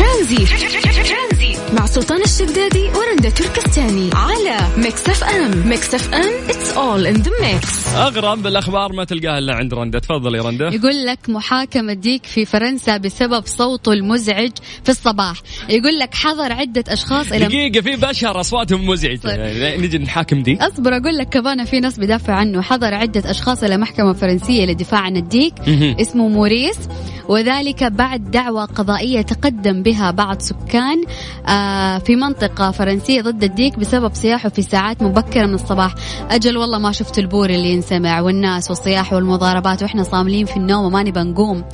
ترانزيت 0.04 1.58
مع 1.72 1.86
سلطان 1.86 2.22
الشدادي 2.22 2.82
ورندا 2.82 3.30
تركستاني. 3.30 4.10
على 4.14 4.58
ميكس 4.76 5.08
اف 5.08 5.24
ام 5.24 5.68
ميكس 5.68 5.94
اف 5.94 6.14
ام 6.14 6.48
it's 6.48 6.76
all 6.76 7.14
in 7.14 7.24
the 7.24 7.30
mix. 7.30 7.96
أغرب 7.96 8.42
بالأخبار 8.42 8.92
ما 8.92 9.04
تلقاها 9.04 9.38
إلا 9.38 9.54
عند 9.54 9.74
رندا. 9.74 9.98
تفضل 9.98 10.34
يا 10.34 10.42
رندا. 10.42 10.68
يقول 10.68 11.06
لك 11.06 11.18
محاكمة 11.28 11.92
ديك 11.92 12.26
في 12.26 12.44
فرنسا 12.44 12.96
بسبب 12.96 13.46
صوته 13.46 13.92
المزعج 13.92 14.50
في 14.84 14.88
الصباح. 14.88 15.36
يقول 15.68 15.98
لك 15.98 16.14
حضر 16.14 16.52
عدة 16.52 16.84
أشخاص 16.88 17.32
إلى 17.32 17.46
دقيقة 17.46 17.80
في 17.80 17.96
بشر 17.96 18.40
أصواتهم 18.40 18.86
مزعجة. 18.86 19.20
طيب. 19.20 19.40
يعني 19.40 19.76
نجي 19.76 19.98
نحاكم 19.98 20.42
دي. 20.42 20.58
أصبر 20.60 20.96
أقول 20.96 21.18
لك 21.18 21.28
كمان 21.28 21.64
في 21.64 21.80
ناس 21.80 21.98
بيدافع 21.98 22.32
عنه. 22.34 22.62
حضر 22.62 22.94
عدة 22.94 23.30
أشخاص 23.30 23.62
إلى 23.62 23.76
محكمة 23.76 24.12
فرنسية 24.12 24.66
للدفاع 24.66 25.00
عن 25.00 25.16
الديك. 25.16 25.54
اسمه 26.00 26.28
موريس. 26.28 26.78
وذلك 27.28 27.84
بعد 27.84 28.30
دعوى 28.30 28.64
قضائية 28.64 29.22
تقدم 29.22 29.82
بها 29.82 29.93
بعض 30.00 30.40
سكان 30.40 31.02
آه، 31.48 31.98
في 31.98 32.16
منطقة 32.16 32.70
فرنسية 32.70 33.22
ضد 33.22 33.44
الديك 33.44 33.78
بسبب 33.78 34.14
صياحه 34.14 34.48
في 34.48 34.62
ساعات 34.62 35.02
مبكرة 35.02 35.46
من 35.46 35.54
الصباح. 35.54 35.94
أجل 36.30 36.56
والله 36.56 36.78
ما 36.78 36.92
شفت 36.92 37.18
البوري 37.18 37.50
اللي 37.50 37.70
ينسمع 37.72 38.20
والناس 38.20 38.70
والصياح 38.70 39.12
والمضاربات 39.12 39.82
وإحنا 39.82 40.02
صاملين 40.02 40.46
في 40.46 40.56
النوم 40.56 40.84
وما 40.84 41.02
نبى 41.02 41.20
نقوم. 41.20 41.64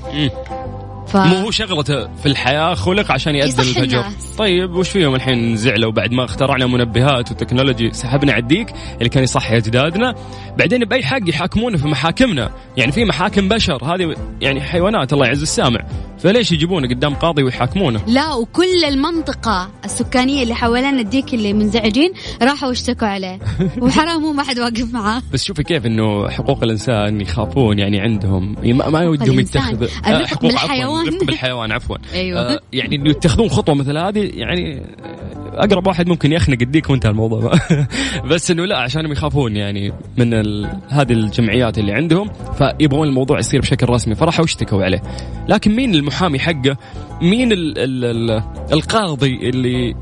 ف... 1.06 1.16
مو 1.16 1.37
هو 1.37 1.50
شغلته 1.50 2.09
في 2.16 2.26
الحياة 2.26 2.74
خلق 2.74 3.12
عشان 3.12 3.35
يأذن 3.35 3.61
الفجر. 3.61 4.00
الناس. 4.00 4.37
طيب 4.38 4.70
وش 4.70 4.88
فيهم 4.88 5.14
الحين 5.14 5.56
زعلوا 5.56 5.92
بعد 5.92 6.12
ما 6.12 6.24
اخترعنا 6.24 6.66
منبهات 6.66 7.30
و 7.30 7.36
technology 7.36 7.92
سحبنا 7.92 8.33
على 8.33 8.42
الديك 8.42 8.72
اللي 8.98 9.09
كان 9.09 9.22
يصحي 9.22 9.56
اجدادنا 9.56 10.14
بعدين 10.59 10.85
بأي 10.85 11.02
حق 11.02 11.20
يحاكمونا 11.26 11.76
في 11.76 11.88
محاكمنا؟ 11.88 12.50
يعني 12.76 12.92
في 12.92 13.04
محاكم 13.04 13.48
بشر 13.48 13.85
هذه 13.85 14.16
يعني 14.40 14.61
حيوانات 14.61 15.12
الله 15.12 15.26
يعز 15.26 15.42
السامع. 15.42 15.80
فليش 16.22 16.52
يجيبونه 16.52 16.88
قدام 16.88 17.14
قاضي 17.14 17.42
ويحاكمونه 17.42 18.00
لا 18.06 18.35
وكل 18.35 18.85
المنطقة 18.88 19.70
السكانية 19.85 20.42
اللي 20.42 20.54
حوالين 20.54 20.98
الديك 20.98 21.35
اللي 21.35 21.52
منزعجين 21.52 22.12
راحوا 22.42 22.68
واشتكوا 22.68 23.09
عليه 23.09 23.38
وحرام 23.83 24.24
هو 24.24 24.33
ما 24.33 24.42
حد 24.42 24.59
واقف 24.59 24.92
معاه 24.94 25.22
بس 25.33 25.44
شوفي 25.44 25.62
كيف 25.62 25.87
إنه 25.87 26.28
حقوق 26.28 26.62
الإنسان 26.62 27.20
يخافون 27.20 27.78
يعني 27.78 28.00
عندهم 28.00 28.56
ما, 28.64 28.88
ما 28.88 29.09
ودهم 29.09 29.35
الإنسان. 29.35 29.62
يتخذوا 29.62 29.88
الرفق 30.06 30.26
حقوق 30.26 30.52
عفواً، 30.52 30.61
بالحيوان. 30.68 31.09
الرفق 31.09 31.24
بالحيوان 31.24 31.72
عفوا 31.72 31.96
أيوة. 32.14 32.40
آه 32.40 32.61
يعني 32.72 32.96
إنه 32.96 33.11
يتخذون 33.11 33.48
خطوة 33.48 33.74
مثل 33.74 33.98
هذه 33.98 34.30
يعني 34.35 34.78
آه، 34.78 35.39
أقرب 35.54 35.86
واحد 35.86 36.08
ممكن 36.08 36.32
يخنق 36.32 36.58
الديك 36.62 36.90
وانتهى 36.90 37.10
الموضوع. 37.10 37.52
بس 38.30 38.50
إنه 38.50 38.64
لا 38.64 38.78
عشانهم 38.78 39.12
يخافون 39.12 39.56
يعني 39.56 39.92
من 40.16 40.34
ال... 40.34 40.78
هذه 40.88 41.12
الجمعيات 41.12 41.78
اللي 41.78 41.92
عندهم 41.92 42.30
فيبغون 42.58 43.08
الموضوع 43.08 43.38
يصير 43.38 43.60
بشكل 43.60 43.88
رسمي 43.88 44.14
فراحوا 44.14 44.44
اشتكوا 44.44 44.84
عليه. 44.84 45.02
لكن 45.48 45.76
مين 45.76 45.94
المحامي 45.94 46.38
حقه؟ 46.38 46.76
مين 47.22 47.52
ال... 47.52 47.78
ال... 47.78 48.04
ال... 48.04 48.42
القاضي 48.72 49.48
اللي 49.48 49.94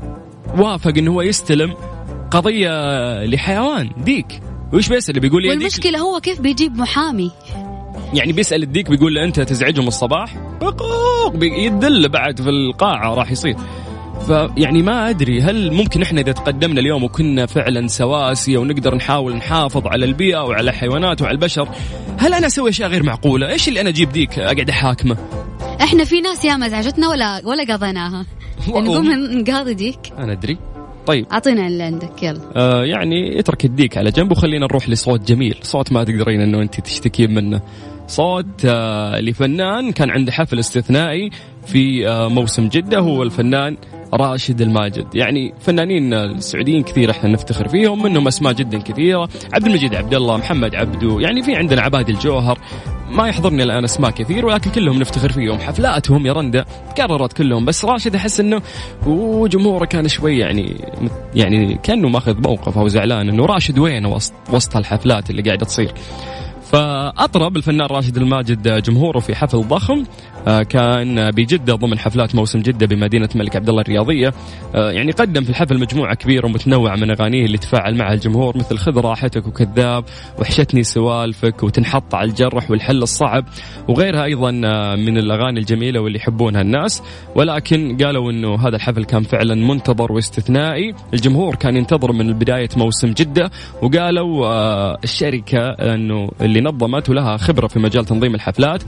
وافق 0.57 0.97
إنه 0.97 1.11
هو 1.11 1.21
يستلم 1.21 1.73
قضية 2.31 2.69
لحيوان؟ 3.25 3.89
ديك. 3.97 4.41
وش 4.73 4.89
بيسأل؟ 4.89 5.15
اللي 5.15 5.27
بيقول 5.27 5.45
يا 5.45 5.55
ديك. 5.55 5.95
هو 5.95 6.19
كيف 6.19 6.41
بيجيب 6.41 6.77
محامي؟ 6.77 7.31
يعني 8.13 8.33
بيسأل 8.33 8.63
الديك 8.63 8.89
بيقول 8.89 9.15
له 9.15 9.23
أنت 9.23 9.39
تزعجهم 9.39 9.87
الصباح؟ 9.87 10.35
يدل 11.41 12.09
بعد 12.09 12.41
في 12.41 12.49
القاعة 12.49 13.13
راح 13.13 13.31
يصير. 13.31 13.55
فيعني 14.27 14.83
ما 14.83 15.09
أدري 15.09 15.41
هل 15.41 15.73
ممكن 15.73 16.01
إحنا 16.01 16.21
إذا 16.21 16.31
تقدمنا 16.31 16.79
اليوم 16.79 17.03
وكنا 17.03 17.45
فعلا 17.45 17.87
سواسية 17.87 18.57
ونقدر 18.57 18.95
نحاول 18.95 19.35
نحافظ 19.35 19.87
على 19.87 20.05
البيئة 20.05 20.43
وعلى 20.43 20.69
الحيوانات 20.69 21.21
وعلى 21.21 21.33
البشر 21.33 21.69
هل 22.17 22.33
أنا 22.33 22.47
أسوي 22.47 22.69
أشياء 22.69 22.89
غير 22.89 23.03
معقولة؟ 23.03 23.49
إيش 23.49 23.67
اللي 23.67 23.81
أنا 23.81 23.89
أجيب 23.89 24.11
ديك 24.11 24.39
أقعد 24.39 24.69
أحاكمه؟ 24.69 25.17
إحنا 25.81 26.03
في 26.03 26.21
ناس 26.21 26.45
ياما 26.45 26.67
ازعجتنا 26.67 27.09
ولا 27.09 27.41
ولا 27.45 27.73
قضيناها. 27.73 28.25
نقوم 28.67 29.11
نقاضي 29.11 29.73
ديك. 29.73 29.99
أنا 30.17 30.31
أدري. 30.31 30.57
طيب. 31.05 31.25
أعطينا 31.31 31.67
اللي 31.67 31.83
عندك 31.83 32.23
يلا. 32.23 32.41
آه 32.55 32.83
يعني 32.83 33.39
اترك 33.39 33.65
الديك 33.65 33.97
على 33.97 34.11
جنب 34.11 34.31
وخلينا 34.31 34.65
نروح 34.65 34.89
لصوت 34.89 35.31
جميل. 35.31 35.55
صوت 35.61 35.91
ما 35.91 36.03
تقدرين 36.03 36.41
إنه 36.41 36.61
أنت 36.61 36.79
تشتكين 36.79 37.33
منه. 37.33 37.61
صوت 38.07 38.65
آه 38.65 39.19
لفنان 39.19 39.91
كان 39.91 40.09
عنده 40.09 40.31
حفل 40.31 40.59
استثنائي. 40.59 41.29
في 41.65 42.07
آه 42.07 42.27
موسم 42.27 42.67
جدة 42.67 42.99
هو 42.99 43.23
الفنان 43.23 43.77
راشد 44.13 44.61
الماجد. 44.61 45.15
يعني 45.15 45.53
فنانين 45.59 46.13
السعوديين 46.13 46.83
كثير 46.83 47.11
إحنا 47.11 47.29
نفتخر 47.29 47.67
فيهم 47.67 48.03
منهم 48.03 48.27
أسماء 48.27 48.53
جدا 48.53 48.79
كثيرة. 48.81 49.29
عبد 49.53 49.65
المجيد 49.65 49.95
عبد 49.95 50.13
الله 50.13 50.37
محمد 50.37 50.75
عبدو 50.75 51.19
يعني 51.19 51.43
في 51.43 51.55
عندنا 51.55 51.81
عبادي 51.81 52.11
الجوهر. 52.11 52.59
ما 53.11 53.27
يحضرني 53.27 53.63
الآن 53.63 53.83
أسماء 53.83 54.11
كثير 54.11 54.45
ولكن 54.45 54.71
كلهم 54.71 54.99
نفتخر 54.99 55.31
فيهم. 55.31 55.59
حفلاتهم 55.59 56.25
يا 56.25 56.33
رندا 56.33 56.65
تكررت 56.95 57.33
كلهم 57.33 57.65
بس 57.65 57.85
راشد 57.85 58.15
أحس 58.15 58.39
إنه 58.39 58.61
وجمهوره 59.07 59.85
كان 59.85 60.07
شوي 60.07 60.37
يعني 60.37 60.75
يعني 61.35 61.79
كأنه 61.83 62.09
ماخذ 62.09 62.41
موقف 62.41 62.77
أو 62.77 62.87
زعلان 62.87 63.29
إنه 63.29 63.45
راشد 63.45 63.79
وين 63.79 64.05
وسط 64.05 64.33
وسط 64.53 64.77
الحفلات 64.77 65.29
اللي 65.29 65.41
قاعدة 65.41 65.65
تصير. 65.65 65.93
فأطرب 66.71 67.57
الفنان 67.57 67.87
راشد 67.87 68.17
الماجد 68.17 68.83
جمهوره 68.83 69.19
في 69.19 69.35
حفل 69.35 69.57
ضخم 69.67 70.03
آه، 70.47 70.63
كان 70.63 71.31
بجدة 71.31 71.75
ضمن 71.75 71.99
حفلات 71.99 72.35
موسم 72.35 72.59
جدة 72.59 72.85
بمدينة 72.85 73.29
الملك 73.35 73.55
عبد 73.55 73.69
الله 73.69 73.81
الرياضية. 73.81 74.33
آه، 74.75 74.91
يعني 74.91 75.11
قدم 75.11 75.43
في 75.43 75.49
الحفل 75.49 75.79
مجموعة 75.79 76.15
كبيرة 76.15 76.45
ومتنوعة 76.45 76.95
من 76.95 77.11
أغانيه 77.11 77.45
اللي 77.45 77.57
تفاعل 77.57 77.95
معها 77.95 78.13
الجمهور 78.13 78.57
مثل 78.57 78.77
خذ 78.77 78.97
راحتك 78.97 79.47
وكذاب 79.47 80.03
وحشتني 80.39 80.83
سوالفك 80.83 81.63
وتنحط 81.63 82.15
على 82.15 82.29
الجرح 82.29 82.71
والحل 82.71 83.03
الصعب 83.03 83.45
وغيرها 83.87 84.23
أيضا 84.23 84.61
آه، 84.65 84.95
من 84.95 85.17
الأغاني 85.17 85.59
الجميلة 85.59 85.99
واللي 85.99 86.17
يحبونها 86.17 86.61
الناس. 86.61 87.03
ولكن 87.35 87.97
قالوا 88.03 88.31
أنه 88.31 88.55
هذا 88.67 88.75
الحفل 88.75 89.05
كان 89.05 89.23
فعلا 89.23 89.55
منتظر 89.55 90.11
واستثنائي. 90.11 90.93
الجمهور 91.13 91.55
كان 91.55 91.77
ينتظر 91.77 92.11
من 92.11 92.33
بداية 92.33 92.69
موسم 92.77 93.07
جدة 93.11 93.51
وقالوا 93.81 95.03
الشركة 95.03 95.59
أنه 95.69 96.29
اللي 96.41 96.58
نظمت 96.61 97.09
ولها 97.09 97.37
خبرة 97.37 97.67
في 97.67 97.79
مجال 97.79 98.05
تنظيم 98.05 98.35
الحفلات. 98.35 98.83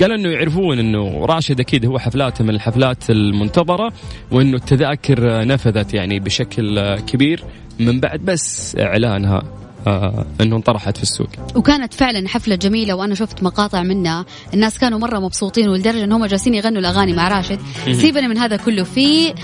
قالوا 0.00 0.16
أنه 0.16 0.28
يعرفون 0.28 0.78
أنه 0.78 1.26
راشد 1.26 1.60
أكيد 1.60 1.86
هو 1.86 1.98
حفلاته 1.98 2.44
من 2.44 2.50
الحفلات 2.50 3.10
المنتظرة 3.10 3.92
وأنه 4.30 4.56
التذاكر 4.56 5.46
نفذت 5.46 5.94
يعني 5.94 6.20
بشكل 6.20 6.96
كبير. 6.96 7.44
من 7.80 8.00
بعد 8.00 8.20
بس 8.20 8.76
إعلانها. 8.76 9.42
آه، 9.88 10.26
أنه 10.40 10.56
انطرحت 10.56 10.96
في 10.96 11.02
السوق. 11.02 11.28
وكانت 11.54 11.94
فعلا 11.94 12.28
حفلة 12.28 12.54
جميلة 12.54 12.94
وأنا 12.94 13.14
شفت 13.14 13.42
مقاطع 13.42 13.82
منها. 13.82 14.24
الناس 14.54 14.78
كانوا 14.78 14.98
مرة 14.98 15.18
مبسوطين 15.18 15.68
ولدرجة 15.68 16.04
أنهم 16.04 16.26
جالسين 16.26 16.54
يغنوا 16.54 16.80
الأغاني 16.80 17.12
مع 17.12 17.28
راشد. 17.28 17.58
سيبنا 17.92 18.28
من 18.28 18.38
هذا 18.38 18.56
كله. 18.56 18.84
في 18.84 19.34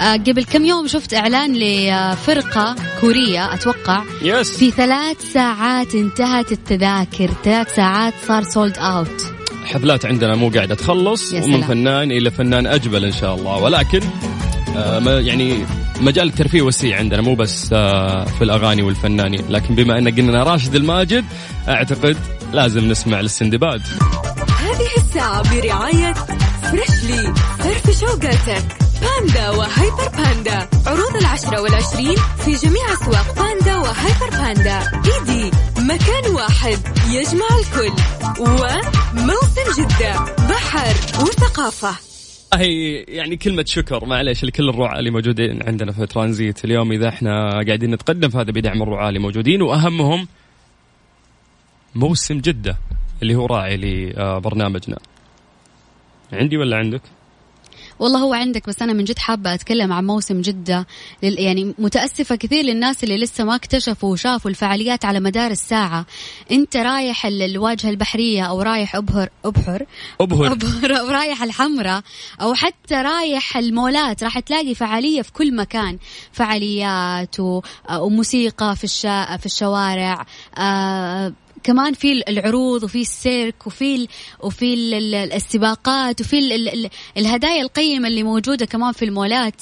آه، 0.00 0.16
قبل 0.16 0.44
كم 0.44 0.64
يوم 0.64 0.86
شفت 0.86 1.14
إعلان 1.14 1.56
لفرقة 1.56 2.76
كورية 3.00 3.54
أتوقع. 3.54 4.02
يس 4.22 4.56
في 4.56 4.70
ثلاث 4.70 5.32
ساعات 5.32 5.94
انتهت 5.94 6.52
التذاكر. 6.52 7.30
ثلاث 7.44 7.74
ساعات 7.74 8.14
صار 8.28 8.42
سولد 8.42 8.78
أوت 8.78 9.22
حفلات 9.64 10.06
عندنا 10.06 10.34
مو 10.34 10.48
قاعدة 10.48 10.74
تخلص 10.74 11.32
ومن. 11.34 11.62
فنان 11.62 12.12
إلى 12.12 12.30
فنان 12.30 12.66
أجمل 12.66 13.04
إن 13.04 13.12
شاء 13.12 13.34
الله. 13.34 13.62
ولكن 13.62 14.00
يعني 15.06 15.66
مجال 16.00 16.28
الترفيه 16.28 16.62
وسيع 16.62 16.98
عندنا 16.98 17.22
مو 17.22 17.34
بس 17.34 17.68
آه 17.72 18.24
في 18.24 18.44
الأغاني 18.44 18.82
والفنانين. 18.82 19.44
لكن 19.48 19.74
بما 19.74 19.98
أن 19.98 20.08
قلنا 20.08 20.42
راشد 20.42 20.74
الماجد 20.74 21.24
أعتقد 21.68 22.16
لازم 22.52 22.88
نسمع 22.88 23.20
للسندباد. 23.20 23.82
هذه 24.58 24.88
الساعة 24.96 25.54
برعاية 25.54 26.14
فريشلي 26.62 27.34
فرف 27.58 28.00
شوقاتك 28.00 28.64
باندا 29.02 29.50
وهيبر 29.50 30.08
باندا. 30.08 30.68
عروض 30.86 31.16
العشرة 31.16 31.60
والعشرين 31.60 32.16
في 32.44 32.52
جميع 32.52 32.92
أسواق 32.92 33.34
باندا 33.36 33.76
وهيبر 33.76 34.30
باندا. 34.30 34.78
إيدي 35.04 35.50
مكان 35.78 36.34
واحد 36.34 36.78
يجمع 37.10 37.46
الكل. 37.58 37.92
وموسم 38.40 39.82
جدة 39.82 40.14
بحر 40.48 40.94
وثقافة. 41.20 42.11
هي 42.54 42.94
يعني 42.94 43.36
كلمة 43.36 43.64
شكر 43.68 44.04
معليش 44.04 44.44
لكل 44.44 44.68
الرعاة 44.68 44.98
اللي 44.98 45.10
موجودين 45.10 45.62
عندنا 45.68 45.92
في 45.92 46.06
ترانزيت 46.06 46.64
اليوم 46.64 46.92
إذا 46.92 47.08
إحنا 47.08 47.50
قاعدين 47.50 47.90
نتقدم 47.90 48.28
فهذا 48.28 48.50
بدعم 48.50 48.82
الرعاة 48.82 49.08
اللي 49.08 49.18
موجودين 49.18 49.62
وأهمهم 49.62 50.28
موسم 51.94 52.38
جدة 52.38 52.76
اللي 53.22 53.34
هو 53.34 53.46
راعي 53.46 53.76
لبرنامجنا 53.76 54.98
عندي 56.32 56.56
ولا 56.56 56.76
عندك؟ 56.76 57.02
والله 58.02 58.18
هو 58.20 58.34
عندك 58.34 58.66
بس 58.68 58.82
أنا 58.82 58.92
من 58.92 59.04
جد 59.04 59.18
حابة 59.18 59.54
أتكلم 59.54 59.92
عن 59.92 60.06
موسم 60.06 60.40
جدة 60.40 60.86
لل- 61.22 61.38
يعني 61.38 61.74
متأسفة 61.78 62.36
كثير 62.36 62.64
للناس 62.64 63.04
اللي 63.04 63.16
لسه 63.16 63.44
ما 63.44 63.54
اكتشفوا 63.54 64.12
وشافوا 64.12 64.50
الفعاليات 64.50 65.04
على 65.04 65.20
مدار 65.20 65.50
الساعة. 65.50 66.06
أنت 66.52 66.76
رايح 66.76 67.26
ال- 67.26 67.42
الواجهة 67.42 67.90
البحرية 67.90 68.42
أو 68.42 68.62
رايح 68.62 68.96
أبهر 68.96 69.28
أبحر 69.44 69.86
أبهر. 70.20 70.52
أبهر 70.52 71.00
أو 71.00 71.06
رايح 71.08 71.42
الحمراء 71.42 72.02
أو 72.40 72.54
حتى 72.54 72.94
رايح 72.94 73.56
المولات. 73.56 74.22
راح 74.24 74.38
تلاقي 74.38 74.74
فعالية 74.74 75.22
في 75.22 75.32
كل 75.32 75.56
مكان. 75.56 75.98
فعاليات 76.32 77.40
و- 77.40 77.60
وموسيقى 78.00 78.76
في 78.76 78.84
الشا 78.84 79.36
في 79.36 79.46
الشوارع 79.46 80.26
آه 80.58 81.32
كمان 81.64 81.92
في 81.94 82.22
العروض 82.28 82.82
وفي 82.84 83.00
السيرك 83.00 83.66
وفي 83.66 84.08
وفي 84.40 84.74
ال 84.74 84.94
ال 84.94 85.32
السباقات 85.32 86.20
وفي 86.20 86.38
ال 86.38 86.52
ال 86.52 86.68
ال 86.68 86.90
الهدايا 87.16 87.62
القيمة 87.62 88.08
اللي 88.08 88.22
موجودة 88.22 88.66
كمان 88.66 88.92
في 88.92 89.04
المولات. 89.04 89.60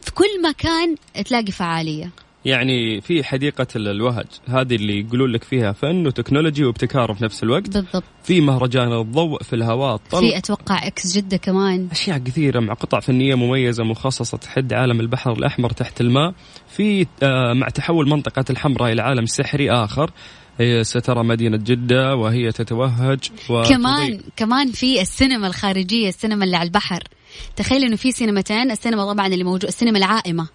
في 0.00 0.12
كل 0.14 0.42
مكان 0.48 0.94
تلاقي 1.24 1.52
فعالية. 1.52 2.10
يعني 2.44 3.00
في 3.00 3.24
حديقة 3.24 3.66
ال- 3.76 3.88
الوهج 3.88 4.26
هذه 4.48 4.74
اللي 4.74 5.00
يقولون 5.00 5.32
لك 5.32 5.44
فيها 5.44 5.72
فن 5.72 6.06
و 6.06 6.11
technology 6.11 6.64
وابتكار 6.64 7.14
في 7.14 7.24
نفس 7.24 7.42
الوقت. 7.42 7.68
بالضبط. 7.68 8.02
في 8.24 8.40
مهرجان 8.40 8.92
الضوء 8.92 9.42
في 9.42 9.52
الهواء 9.56 9.94
الطلق. 9.94 10.20
في 10.20 10.36
أتوقع 10.38 10.86
إكس 10.86 11.16
جدة 11.16 11.36
كمان. 11.36 11.88
أشياء 11.92 12.18
كثيرة 12.18 12.60
مع 12.60 12.74
قطع 12.74 13.00
فنية 13.00 13.34
مميزة 13.34 13.84
مخصصة 13.84 14.38
تحد 14.38 14.72
عالم 14.72 15.00
البحر 15.00 15.32
الأحمر 15.32 15.70
تحت 15.70 16.00
الماء. 16.00 16.34
في 16.76 17.06
آه، 17.22 17.52
مع 17.52 17.68
تحول 17.68 18.08
منطقة 18.08 18.44
الحمراء 18.50 18.92
إلى 18.92 19.02
عالم 19.02 19.26
سحري 19.26 19.70
آخر. 19.70 20.10
سترى 20.82 21.24
مدينة 21.24 21.56
جدة 21.56 22.16
وهي 22.16 22.52
تتوهج 22.52 23.18
وتضيء. 23.50 23.76
كمان 23.76 24.20
كمان 24.36 24.72
في 24.72 25.00
السينما 25.00 25.46
الخارجية 25.46 26.08
السينما 26.08 26.44
اللي 26.44 26.56
على 26.56 26.66
البحر 26.66 27.02
تخيل 27.56 27.84
إنه 27.84 27.96
في 27.96 28.12
سينمتين 28.12 28.70
السينما 28.70 29.12
طبعا 29.12 29.26
اللي 29.26 29.44
موجود 29.44 29.64
السينما 29.64 29.98
العائمة 29.98 30.48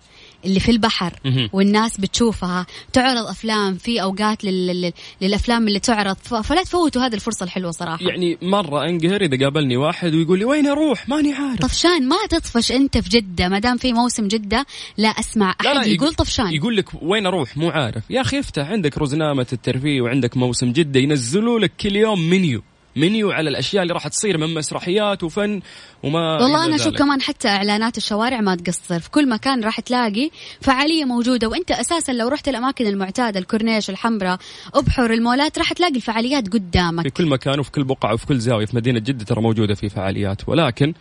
اللي 0.45 0.59
في 0.59 0.71
البحر. 0.71 1.13
والناس 1.53 1.97
بتشوفها 1.97 2.65
تعرض 2.93 3.27
أفلام 3.27 3.75
في 3.75 4.01
أوقات 4.01 4.43
لل... 4.43 4.67
لل... 4.67 4.93
للأفلام 5.21 5.67
اللي 5.67 5.79
تعرض. 5.79 6.15
فلا 6.15 6.63
تفوتوا 6.63 7.01
هذه 7.01 7.13
الفرصة 7.13 7.43
الحلوة 7.43 7.71
صراحة. 7.71 8.05
يعني 8.05 8.37
مرة 8.41 8.89
أنقهر 8.89 9.21
إذا 9.21 9.43
قابلني 9.43 9.77
واحد 9.77 10.13
ويقول 10.15 10.39
لي 10.39 10.45
وين 10.45 10.67
أروح؟ 10.67 11.09
ماني 11.09 11.33
عارف. 11.33 11.59
طفشان 11.59 12.07
ما 12.07 12.15
تطفش 12.29 12.71
أنت 12.71 12.97
في 12.97 13.09
جدة 13.09 13.49
ما 13.49 13.59
دام 13.59 13.77
في 13.77 13.93
موسم 13.93 14.27
جدة 14.27 14.65
لا 14.97 15.09
أسمع 15.09 15.55
لا 15.63 15.73
لا 15.73 15.79
أحد 15.79 15.87
يقول 15.87 16.13
طفشان. 16.13 16.53
يقول 16.53 16.77
لك 16.77 16.85
وين 17.01 17.25
أروح؟ 17.25 17.57
مو 17.57 17.69
عارف. 17.69 18.03
يا 18.09 18.21
أخي 18.21 18.39
افتح 18.39 18.67
عندك 18.67 18.97
روزنامة 18.97 19.47
الترفيه 19.53 20.01
وعندك 20.01 20.37
موسم 20.37 20.71
جدة 20.71 20.99
ينزلوا 20.99 21.59
لك 21.59 21.71
كل 21.81 21.95
يوم 21.95 22.19
منيو. 22.29 22.61
منيو 22.95 23.31
على 23.31 23.49
الأشياء 23.49 23.83
اللي 23.83 23.93
راح 23.93 24.07
تصير 24.07 24.37
من 24.37 24.53
مسرحيات 24.53 25.23
وفن 25.23 25.61
وما 26.03 26.43
والله 26.43 26.65
أنا 26.65 26.75
أشوف. 26.75 26.93
كمان 26.95 27.21
حتى 27.21 27.47
إعلانات 27.47 27.97
الشوارع 27.97 28.41
ما 28.41 28.55
تقصر. 28.55 28.99
في 28.99 29.09
كل 29.09 29.29
مكان 29.29 29.63
راح 29.63 29.79
تلاقي 29.79 30.29
فعالية 30.61 31.05
موجودة. 31.05 31.47
وأنت 31.47 31.71
أساسا 31.71 32.11
لو 32.11 32.27
رحت 32.27 32.47
الأماكن 32.47 32.87
المعتادة 32.87 33.39
الكورنيش 33.39 33.89
الحمراء 33.89 34.37
أبحر 34.73 35.13
المولات 35.13 35.57
راح 35.57 35.73
تلاقي 35.73 35.95
الفعاليات 35.95 36.43
في 36.47 36.49
قدامك 36.49 37.07
كل 37.07 37.25
مكان 37.25 37.59
وفي 37.59 37.71
كل 37.71 37.83
بقعة 37.83 38.13
وفي 38.13 38.25
كل 38.25 38.39
زاوية. 38.39 38.65
في 38.65 38.75
مدينة 38.75 38.99
جدة 38.99 39.25
ترى 39.25 39.41
موجودة 39.41 39.75
في 39.75 39.89
فعاليات. 39.89 40.49
ولكن 40.49 40.93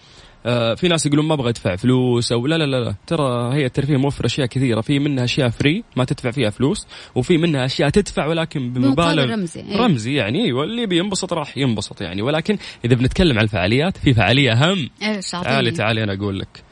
في 0.77 0.89
ناس 0.89 1.07
يقولون 1.07 1.25
ما 1.25 1.35
أبغى 1.35 1.49
ادفع 1.49 1.77
فلوس 1.77 2.33
أو 2.33 2.47
لا 2.47 2.59
لا 2.59 2.65
لا. 2.65 2.95
ترى 3.07 3.55
هي 3.55 3.67
الترفيه 3.67 3.97
موفر 3.97 4.27
أشياء 4.27 4.47
كثيرة. 4.47 4.81
في 4.81 4.99
منها 4.99 5.25
أشياء 5.25 5.49
free 5.49 5.85
ما 5.97 6.05
تدفع 6.05 6.31
فيها 6.31 6.51
فلوس 6.51 6.87
وفي 7.15 7.39
منها 7.39 7.65
أشياء 7.65 7.89
تدفع 7.89 8.27
ولكن 8.27 8.73
بمبالغ 8.73 9.25
رمزي، 9.33 9.61
إيه. 9.61 9.77
رمزي 9.77 10.15
يعني. 10.15 10.45
أيوه 10.45 10.65
اللي 10.65 10.87
بينبسط 10.87 11.33
راح 11.33 11.59
ينبسط 11.59 12.01
يعني. 12.01 12.23
ولكن 12.23 12.59
إذا 12.85 12.95
بنتكلم 12.95 13.39
عن 13.39 13.45
الفعاليات 13.45 13.97
في 13.97 14.15
فعالية 14.15 14.53
أهم. 14.53 14.89
تعالي 15.01 15.21
أعطيني؟ 15.35 15.71
تعالي 15.71 16.05
أنا 16.05 16.13
أقول 16.15 16.39
لك. 16.39 16.63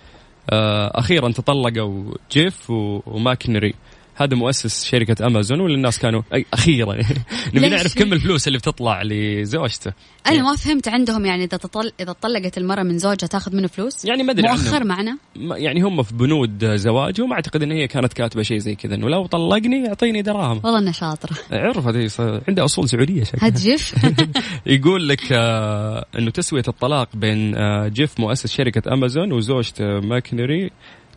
آه 0.51 0.93
أخيرا 0.95 1.29
تطلقوا 1.33 2.15
جيف 2.33 2.71
وماكنري 2.71 3.75
هذا 4.15 4.37
مؤسس 4.37 4.85
شركة 4.85 5.27
أمازون 5.27 5.61
واللي 5.61 5.77
الناس 5.77 5.99
كانوا 5.99 6.23
أي 6.35 6.47
أخيرا. 6.53 6.95
نبي؟ 7.55 7.69
نعرف 7.69 7.95
كم 7.99 8.13
الفلوس 8.13 8.47
اللي 8.49 8.59
بتطلع 8.59 9.03
لزوجته. 9.05 9.93
أنا 10.27 10.43
ما 10.43 10.57
فهمت 10.57 10.89
عندهم 10.89 11.25
يعني 11.27 11.45
إذا 11.45 11.57
تطل... 11.57 11.93
إذا 12.01 12.13
طلقت 12.13 12.59
المرأة 12.59 12.83
من 12.83 12.99
زوجها 12.99 13.27
تاخذ 13.27 13.57
منه 13.57 13.67
فلوس؟ 13.67 14.05
يعني 14.05 14.23
ما 14.23 14.33
أدري 14.33 14.49
مؤخر. 14.49 14.85
معنا؟ 14.85 15.19
يعني 15.37 15.83
هم 15.83 16.03
في 16.03 16.15
بنود 16.15 16.65
زواج 16.77 17.21
وما 17.21 17.35
أعتقد 17.35 17.63
أن 17.63 17.73
هي 17.73 17.87
كانت 17.87 18.13
كاتبة 18.13 18.43
شيء 18.43 18.59
زي 18.59 18.75
كذا 18.75 18.95
أنه 18.95 19.09
لو 19.09 19.27
طلقني 19.27 19.85
يعطيني 19.87 20.23
دراهم. 20.23 20.61
والله 20.65 20.79
انها 20.79 20.93
شاطره 20.93 21.37
عرفت 21.53 21.95
هي 21.97 22.09
ص- 22.09 22.21
عندها 22.49 22.65
أصول 22.65 22.89
سعودية 22.89 23.25
شكلها. 23.25 23.49
جيف 23.49 23.95
يقول 24.67 25.09
لك 25.09 25.21
آه 25.33 26.07
إنه 26.19 26.31
تسوية 26.31 26.63
الطلاق 26.69 27.09
بين 27.15 27.55
آه 27.55 27.89
جيف 27.89 28.21
مؤسس 28.21 28.53
شركة 28.53 28.93
أمازون 28.93 29.33
وزوجته 29.33 29.85
ماكنزي 30.01 30.71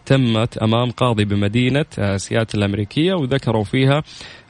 تمت 0.06 0.58
أمام 0.58 0.92
قاضي 0.92 1.26
بمدينة 1.26 1.86
آه 2.00 2.18
سياتل 2.18 2.58
الأمريكية 2.58 3.14
وذكروا 3.14 3.64
فيها 3.64 4.04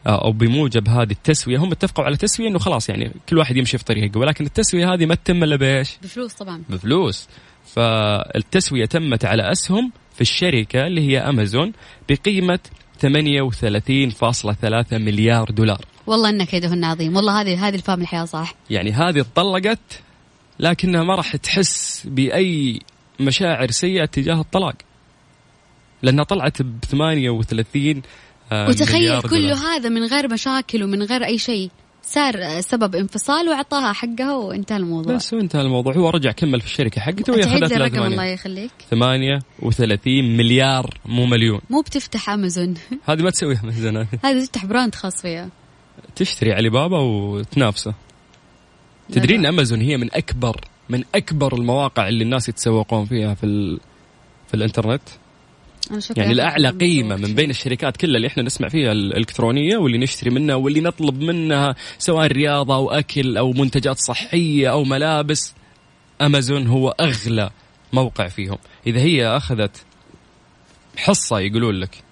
آه 0.08 0.26
أو 0.26 0.32
بموجب 0.32 0.90
هذه 0.90 1.12
التسوية. 1.12 1.58
هم 1.58 1.72
اتفقوا 1.72 2.06
على 2.06 2.18
تسوية 2.18 2.48
إنه 2.48 2.60
خلاص 2.60 2.90
يعني 2.90 3.12
كل 3.30 3.38
واحد 3.38 3.58
يمشي 3.58 3.78
في 3.78 3.84
طريقه 3.84 4.20
ولكن 4.20 4.46
التسوية 4.46 4.94
هذه 4.94 5.06
ما 5.06 5.16
تتم 5.16 5.44
إلا 5.44 5.56
بإيش؟ 5.56 5.98
بفلوس 6.04 6.34
طبعا. 6.34 6.64
بفلوس. 6.70 7.28
فالتسوية 7.66 8.86
تمت 8.86 9.26
على 9.26 9.52
أسهم 9.52 9.92
في 10.16 10.22
الشركة 10.22 10.88
اللي 10.88 11.02
هي 11.02 11.20
أمازون 11.20 11.74
بقيمة 12.10 12.60
38.3 13.02 14.94
مليار 14.94 15.52
دولار. 15.52 15.86
والله 16.08 16.30
ان 16.30 16.44
كيدهن 16.44 16.84
عظيم. 16.84 17.16
والله 17.16 17.42
هذه 17.42 17.68
هذه 17.68 17.76
الفهم 17.76 18.02
الحياة 18.02 18.26
صح. 18.26 18.56
يعني 18.70 18.92
هذه 18.92 19.20
اتطلقت 19.20 20.02
لكنها 20.60 21.04
ما 21.04 21.16
راح 21.16 21.36
تحس 21.36 22.08
بأي 22.08 22.80
مشاعر 23.20 23.72
سيئة 23.72 24.06
تجاه 24.06 24.42
الطلاق. 24.42 24.76
لأنها 26.06 26.24
طلعت 26.24 26.62
ب 26.62 26.80
38 26.92 28.02
آه، 28.52 28.70
وتخيل 28.70 29.02
مليار 29.02 29.22
كله 29.22 29.40
دولار. 29.40 29.58
هذا 29.58 29.90
من 29.90 30.04
غير 30.04 30.34
مشاكل 30.34 30.84
ومن 30.84 31.04
غير 31.04 31.26
أي 31.26 31.38
شيء. 31.38 31.70
صار 32.04 32.62
سبب 32.62 32.96
انفصال 32.96 33.50
وأعطاها 33.50 33.94
حقها 33.94 34.34
وانتهى 34.36 34.78
الموضوع. 34.78 35.16
بس 35.16 35.34
وانتهى 35.34 35.62
الموضوع. 35.62 35.94
هو 35.96 36.10
رجع 36.10 36.32
كمل 36.32 36.62
في 36.62 36.68
الشركة 36.68 37.02
حقته 37.02 37.34
وهي 37.34 37.42
لها 37.42 37.58
الرقم 37.58 38.04
الله 38.04 38.16
8 38.16 38.34
يخليك 38.34 38.72
38 38.90 40.38
مليار 40.38 40.98
مو 41.06 41.26
مليون. 41.26 41.60
مو 41.70 41.82
بتفتح 41.82 42.30
أمازون. 42.30 42.74
هذه 43.10 43.22
ما 43.22 43.30
تسويها 43.30 43.72
زمان 43.72 44.08
هذه 44.26 44.46
تفتح 44.46 44.66
براند 44.66 44.96
خاص 44.96 45.22
فيها. 45.22 45.50
تشتري 46.16 46.54
علي 46.54 46.70
بابا 46.70 47.00
وتنافسه. 47.00 47.94
تدرين 49.12 49.42
لا. 49.42 49.50
أمازون 49.50 49.82
هي 49.82 49.98
من 49.98 50.10
أكبر 50.14 50.62
من 50.90 51.04
أكبر 51.16 51.56
المواقع 51.56 52.08
اللي 52.08 52.24
الناس 52.24 52.50
يتسوقون 52.50 53.06
فيها 53.06 53.34
في 53.34 53.46
ال... 53.46 53.80
في 54.48 54.54
الإنترنت؟ 54.54 55.02
يعني 56.18 56.32
الأعلى 56.32 56.70
قيمة. 56.70 57.16
من 57.16 57.36
بين 57.36 57.50
الشركات 57.50 57.98
كلها 57.98 58.16
اللي 58.16 58.28
إحنا 58.28 58.44
نسمع 58.44 58.70
فيها 58.70 58.92
الإلكترونية 58.92 59.78
واللي 59.78 59.98
نشتري 59.98 60.30
منها 60.30 60.56
واللي 60.56 60.82
نطلب 60.82 61.22
منها 61.22 61.76
سواء 61.98 62.28
رياضه 62.28 62.76
أو 62.76 62.92
أكل 62.92 63.38
أو 63.38 63.52
منتجات 63.52 63.98
صحية 63.98 64.72
أو 64.72 64.84
ملابس 64.84 65.54
أمازون 66.22 66.68
هو 66.68 66.90
أغلى 66.90 67.50
موقع 67.94 68.28
فيهم. 68.28 68.58
إذا 68.88 69.00
هي 69.00 69.28
أخذت 69.28 69.86
حصة 70.98 71.40
يقولون 71.40 71.76
لك 71.76 72.04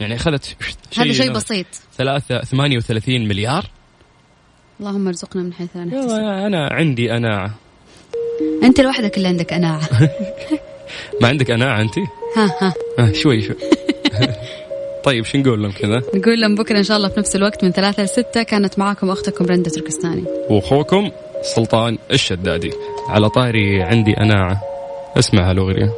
يعني 0.00 0.14
أخذت 0.14 0.56
هذا 0.98 1.12
شيء 1.12 1.32
بسيط. 1.32 1.66
ثلاثة 1.96 2.40
38 2.40 3.28
مليار. 3.28 3.66
اللهم 4.80 5.06
ارزقنا 5.06 5.42
من 5.42 5.52
حيث 5.52 5.76
لا 5.76 5.84
نحتسب. 5.84 6.10
أنا 6.10 6.68
عندي 6.72 7.10
قناعه 7.10 7.54
أنت 8.62 8.80
لوحدك 8.80 9.16
اللي 9.16 9.28
عندك 9.28 9.54
قناعه 9.54 9.88
ما 11.22 11.28
عندك 11.28 11.50
قناعه 11.50 11.80
أنت؟ 11.80 11.94
ها 12.36 12.50
ها. 12.60 12.74
آه 12.98 13.12
شوي 13.12 13.40
شوي. 13.40 13.56
طيب 15.04 15.24
شو 15.24 15.38
نقول 15.38 15.62
لهم 15.62 15.72
كذا؟ 15.72 16.02
نقول 16.14 16.40
لهم 16.40 16.54
بكرة 16.54 16.78
إن 16.78 16.82
شاء 16.84 16.96
الله 16.96 17.08
في 17.08 17.20
نفس 17.20 17.36
الوقت 17.36 17.64
من 17.64 17.70
ثلاثة 17.72 18.02
لستة 18.02 18.42
كانت 18.42 18.78
معاكم 18.78 19.10
أختكم 19.10 19.46
رندا 19.46 19.70
تركستاني. 19.70 20.24
وأخوكم 20.50 21.10
سلطان 21.42 21.98
الشدادي. 22.10 22.70
على 23.08 23.28
طاري 23.28 23.82
عندي 23.82 24.14
قناعه 24.14 24.60
اسمع 25.18 25.50
هالأغنية. 25.50 25.92